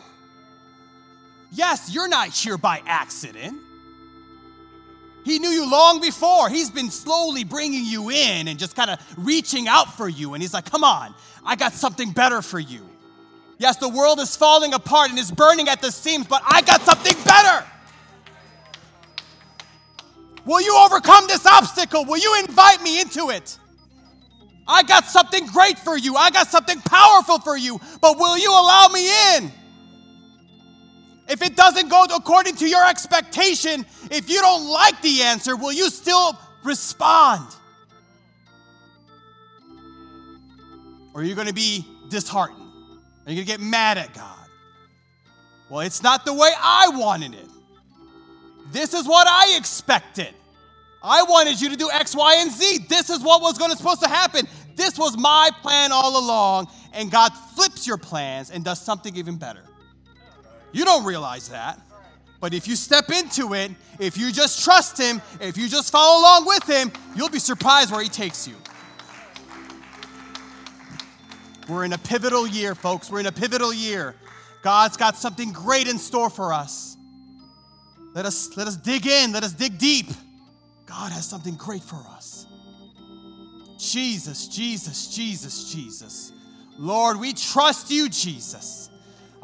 Yes, 1.52 1.94
you're 1.94 2.08
not 2.08 2.28
here 2.28 2.58
by 2.58 2.82
accident. 2.84 3.58
He 5.24 5.38
knew 5.38 5.48
you 5.48 5.68
long 5.68 6.00
before. 6.00 6.50
He's 6.50 6.70
been 6.70 6.90
slowly 6.90 7.44
bringing 7.44 7.84
you 7.84 8.10
in 8.10 8.46
and 8.46 8.58
just 8.58 8.76
kind 8.76 8.90
of 8.90 9.00
reaching 9.16 9.66
out 9.66 9.96
for 9.96 10.08
you. 10.08 10.34
And 10.34 10.42
he's 10.42 10.52
like, 10.52 10.70
Come 10.70 10.84
on, 10.84 11.14
I 11.44 11.56
got 11.56 11.72
something 11.72 12.12
better 12.12 12.42
for 12.42 12.58
you. 12.58 12.86
Yes, 13.58 13.76
the 13.76 13.88
world 13.88 14.20
is 14.20 14.36
falling 14.36 14.74
apart 14.74 15.10
and 15.10 15.18
is 15.18 15.30
burning 15.30 15.68
at 15.68 15.80
the 15.80 15.90
seams, 15.90 16.26
but 16.26 16.42
I 16.44 16.60
got 16.60 16.82
something 16.82 17.16
better. 17.24 17.66
Will 20.44 20.60
you 20.60 20.76
overcome 20.84 21.26
this 21.26 21.46
obstacle? 21.46 22.04
Will 22.04 22.18
you 22.18 22.44
invite 22.46 22.82
me 22.82 23.00
into 23.00 23.30
it? 23.30 23.58
I 24.66 24.82
got 24.82 25.04
something 25.04 25.46
great 25.46 25.78
for 25.78 25.96
you. 25.96 26.16
I 26.16 26.30
got 26.30 26.48
something 26.48 26.80
powerful 26.80 27.38
for 27.38 27.56
you, 27.56 27.80
but 28.00 28.18
will 28.18 28.36
you 28.36 28.50
allow 28.50 28.88
me 28.92 29.36
in? 29.36 29.52
If 31.28 31.42
it 31.42 31.56
doesn't 31.56 31.88
go 31.88 32.04
according 32.04 32.56
to 32.56 32.68
your 32.68 32.86
expectation, 32.86 33.86
if 34.10 34.28
you 34.28 34.40
don't 34.40 34.68
like 34.68 35.00
the 35.00 35.22
answer, 35.22 35.56
will 35.56 35.72
you 35.72 35.88
still 35.88 36.38
respond? 36.62 37.46
Or 41.14 41.20
are 41.20 41.24
you 41.24 41.34
going 41.34 41.46
to 41.46 41.54
be 41.54 41.86
disheartened? 42.08 42.60
Are 43.26 43.32
you 43.32 43.36
going 43.36 43.46
to 43.46 43.52
get 43.52 43.60
mad 43.60 43.96
at 43.98 44.12
God? 44.12 44.48
Well, 45.70 45.80
it's 45.80 46.02
not 46.02 46.24
the 46.24 46.34
way 46.34 46.50
I 46.60 46.90
wanted 46.92 47.34
it. 47.34 47.48
This 48.70 48.92
is 48.92 49.06
what 49.06 49.26
I 49.26 49.56
expected. 49.56 50.34
I 51.02 51.22
wanted 51.22 51.60
you 51.60 51.70
to 51.70 51.76
do 51.76 51.90
X, 51.90 52.16
Y, 52.16 52.36
and 52.38 52.50
Z. 52.50 52.86
This 52.88 53.10
is 53.10 53.20
what 53.20 53.40
was 53.40 53.56
going 53.56 53.70
to 53.70 53.76
supposed 53.76 54.02
to 54.02 54.08
happen. 54.08 54.46
This 54.74 54.98
was 54.98 55.16
my 55.16 55.50
plan 55.62 55.92
all 55.92 56.22
along. 56.22 56.68
And 56.92 57.10
God 57.10 57.30
flips 57.54 57.86
your 57.86 57.96
plans 57.96 58.50
and 58.50 58.64
does 58.64 58.80
something 58.80 59.16
even 59.16 59.36
better. 59.36 59.62
You 60.74 60.84
don't 60.84 61.04
realize 61.04 61.48
that. 61.50 61.80
But 62.40 62.52
if 62.52 62.68
you 62.68 62.76
step 62.76 63.08
into 63.10 63.54
it, 63.54 63.70
if 63.98 64.18
you 64.18 64.32
just 64.32 64.62
trust 64.64 64.98
Him, 64.98 65.22
if 65.40 65.56
you 65.56 65.68
just 65.68 65.90
follow 65.90 66.20
along 66.20 66.46
with 66.46 66.64
Him, 66.64 66.92
you'll 67.16 67.30
be 67.30 67.38
surprised 67.38 67.92
where 67.92 68.02
He 68.02 68.08
takes 68.08 68.46
you. 68.46 68.56
We're 71.68 71.84
in 71.84 71.92
a 71.92 71.98
pivotal 71.98 72.46
year, 72.46 72.74
folks. 72.74 73.10
We're 73.10 73.20
in 73.20 73.26
a 73.26 73.32
pivotal 73.32 73.72
year. 73.72 74.16
God's 74.62 74.96
got 74.96 75.16
something 75.16 75.52
great 75.52 75.86
in 75.86 75.96
store 75.96 76.28
for 76.28 76.52
us. 76.52 76.96
Let 78.12 78.26
us, 78.26 78.56
let 78.56 78.66
us 78.66 78.76
dig 78.76 79.06
in, 79.06 79.32
let 79.32 79.44
us 79.44 79.52
dig 79.52 79.78
deep. 79.78 80.06
God 80.86 81.12
has 81.12 81.26
something 81.26 81.54
great 81.54 81.82
for 81.82 82.02
us. 82.16 82.46
Jesus, 83.78 84.48
Jesus, 84.48 85.14
Jesus, 85.14 85.72
Jesus. 85.72 86.32
Lord, 86.78 87.18
we 87.18 87.32
trust 87.32 87.90
you, 87.90 88.08
Jesus. 88.08 88.90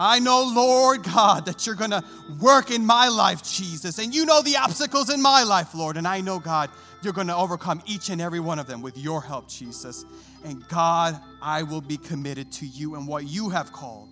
I 0.03 0.19
know, 0.19 0.51
Lord 0.55 1.03
God, 1.03 1.45
that 1.45 1.67
you're 1.67 1.75
going 1.75 1.91
to 1.91 2.03
work 2.41 2.71
in 2.71 2.87
my 2.87 3.09
life, 3.09 3.43
Jesus. 3.43 3.99
And 3.99 4.15
you 4.15 4.25
know 4.25 4.41
the 4.41 4.57
obstacles 4.57 5.11
in 5.11 5.21
my 5.21 5.43
life, 5.43 5.75
Lord. 5.75 5.99
And 5.99 6.09
I 6.09 6.23
know, 6.23 6.39
God, 6.39 6.71
you're 7.03 7.13
going 7.13 7.27
to 7.27 7.37
overcome 7.37 7.83
each 7.85 8.09
and 8.09 8.19
every 8.19 8.41
one 8.41 8.59
of 8.59 8.67
them 8.67 8.81
with 8.81 8.97
your 8.97 9.21
help, 9.21 9.47
Jesus. 9.47 10.07
And 10.43 10.67
God, 10.69 11.21
I 11.43 11.65
will 11.65 11.83
be 11.83 11.99
committed 11.99 12.51
to 12.53 12.67
you 12.67 12.95
and 12.95 13.07
what 13.07 13.27
you 13.27 13.51
have 13.51 13.75
called. 13.75 14.09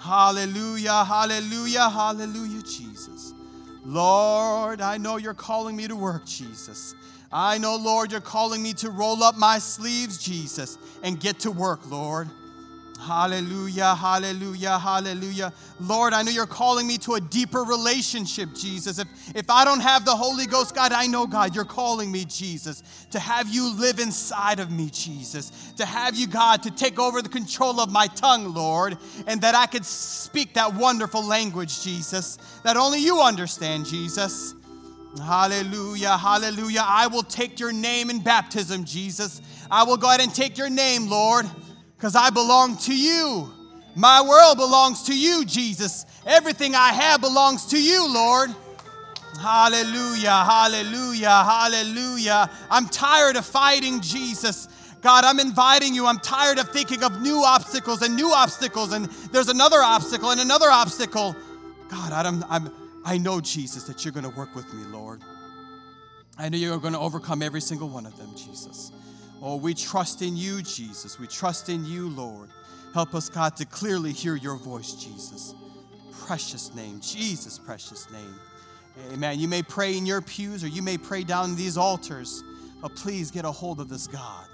Hallelujah, 0.00 1.04
hallelujah, 1.04 1.90
hallelujah, 1.90 2.62
Jesus. 2.62 3.34
Lord, 3.84 4.80
I 4.80 4.96
know 4.96 5.18
you're 5.18 5.34
calling 5.34 5.76
me 5.76 5.88
to 5.88 5.94
work, 5.94 6.24
Jesus. 6.24 6.94
I 7.30 7.58
know, 7.58 7.76
Lord, 7.76 8.12
you're 8.12 8.22
calling 8.22 8.62
me 8.62 8.72
to 8.74 8.88
roll 8.88 9.22
up 9.22 9.36
my 9.36 9.58
sleeves, 9.58 10.16
Jesus, 10.16 10.78
and 11.02 11.20
get 11.20 11.40
to 11.40 11.50
work, 11.50 11.90
Lord. 11.90 12.30
Hallelujah, 13.02 13.96
hallelujah, 13.96 14.78
hallelujah. 14.78 15.52
Lord, 15.80 16.12
I 16.12 16.22
know 16.22 16.30
you're 16.30 16.46
calling 16.46 16.86
me 16.86 16.98
to 16.98 17.14
a 17.14 17.20
deeper 17.20 17.62
relationship, 17.62 18.54
Jesus. 18.54 19.00
If, 19.00 19.08
if 19.34 19.50
I 19.50 19.64
don't 19.64 19.80
have 19.80 20.04
the 20.04 20.14
Holy 20.14 20.46
Ghost, 20.46 20.72
God, 20.72 20.92
I 20.92 21.08
know, 21.08 21.26
God, 21.26 21.52
you're 21.56 21.64
calling 21.64 22.12
me, 22.12 22.24
Jesus, 22.24 22.84
to 23.10 23.18
have 23.18 23.48
you 23.48 23.74
live 23.74 23.98
inside 23.98 24.60
of 24.60 24.70
me, 24.70 24.88
Jesus. 24.90 25.72
To 25.78 25.84
have 25.84 26.14
you, 26.14 26.28
God, 26.28 26.62
to 26.62 26.70
take 26.70 27.00
over 27.00 27.20
the 27.22 27.28
control 27.28 27.80
of 27.80 27.90
my 27.90 28.06
tongue, 28.06 28.54
Lord, 28.54 28.96
and 29.26 29.40
that 29.40 29.56
I 29.56 29.66
could 29.66 29.84
speak 29.84 30.54
that 30.54 30.72
wonderful 30.74 31.24
language, 31.24 31.82
Jesus, 31.82 32.38
that 32.62 32.76
only 32.76 33.00
you 33.00 33.20
understand, 33.20 33.84
Jesus. 33.84 34.54
Hallelujah, 35.18 36.16
hallelujah. 36.16 36.84
I 36.86 37.08
will 37.08 37.24
take 37.24 37.58
your 37.58 37.72
name 37.72 38.10
in 38.10 38.20
baptism, 38.20 38.84
Jesus. 38.84 39.42
I 39.72 39.82
will 39.82 39.96
go 39.96 40.08
ahead 40.08 40.20
and 40.20 40.32
take 40.32 40.56
your 40.56 40.70
name, 40.70 41.08
Lord 41.08 41.46
because 42.02 42.16
I 42.16 42.30
belong 42.30 42.78
to 42.78 42.96
you. 42.96 43.48
My 43.94 44.20
world 44.22 44.56
belongs 44.56 45.04
to 45.04 45.16
you, 45.16 45.44
Jesus. 45.44 46.04
Everything 46.26 46.74
I 46.74 46.88
have 46.88 47.20
belongs 47.20 47.66
to 47.66 47.80
you, 47.80 48.12
Lord. 48.12 48.50
Hallelujah, 49.40 50.42
hallelujah, 50.44 51.28
hallelujah. 51.30 52.50
I'm 52.68 52.88
tired 52.88 53.36
of 53.36 53.46
fighting, 53.46 54.00
Jesus. 54.00 54.66
God, 55.00 55.22
I'm 55.24 55.38
inviting 55.38 55.94
you. 55.94 56.06
I'm 56.06 56.18
tired 56.18 56.58
of 56.58 56.70
thinking 56.70 57.04
of 57.04 57.22
new 57.22 57.44
obstacles 57.44 58.02
and 58.02 58.16
new 58.16 58.32
obstacles, 58.32 58.92
and 58.92 59.04
there's 59.30 59.48
another 59.48 59.78
obstacle 59.80 60.32
and 60.32 60.40
another 60.40 60.70
obstacle. 60.72 61.36
God, 61.88 62.26
I'm, 62.26 62.44
I'm, 62.48 62.72
I 63.04 63.16
know, 63.18 63.40
Jesus, 63.40 63.84
that 63.84 64.04
you're 64.04 64.12
going 64.12 64.28
to 64.28 64.36
work 64.36 64.56
with 64.56 64.74
me, 64.74 64.82
Lord. 64.86 65.22
I 66.36 66.48
know 66.48 66.58
you're 66.58 66.78
going 66.78 66.94
to 66.94 66.98
overcome 66.98 67.42
every 67.42 67.60
single 67.60 67.88
one 67.88 68.06
of 68.06 68.16
them, 68.18 68.34
Jesus. 68.34 68.90
Oh, 69.44 69.56
we 69.56 69.74
trust 69.74 70.22
in 70.22 70.36
you, 70.36 70.62
Jesus. 70.62 71.18
We 71.18 71.26
trust 71.26 71.68
in 71.68 71.84
you, 71.84 72.08
Lord. 72.08 72.48
Help 72.94 73.12
us, 73.14 73.28
God, 73.28 73.56
to 73.56 73.64
clearly 73.64 74.12
hear 74.12 74.36
your 74.36 74.54
voice, 74.54 74.92
Jesus. 74.92 75.54
Precious 76.26 76.72
name, 76.76 77.00
Jesus' 77.00 77.58
precious 77.58 78.08
name. 78.12 78.34
Amen. 79.12 79.40
You 79.40 79.48
may 79.48 79.62
pray 79.64 79.98
in 79.98 80.06
your 80.06 80.20
pews 80.20 80.62
or 80.62 80.68
you 80.68 80.80
may 80.80 80.96
pray 80.96 81.24
down 81.24 81.56
these 81.56 81.76
altars, 81.76 82.44
but 82.80 82.94
please 82.94 83.32
get 83.32 83.44
a 83.44 83.50
hold 83.50 83.80
of 83.80 83.88
this 83.88 84.06
God. 84.06 84.46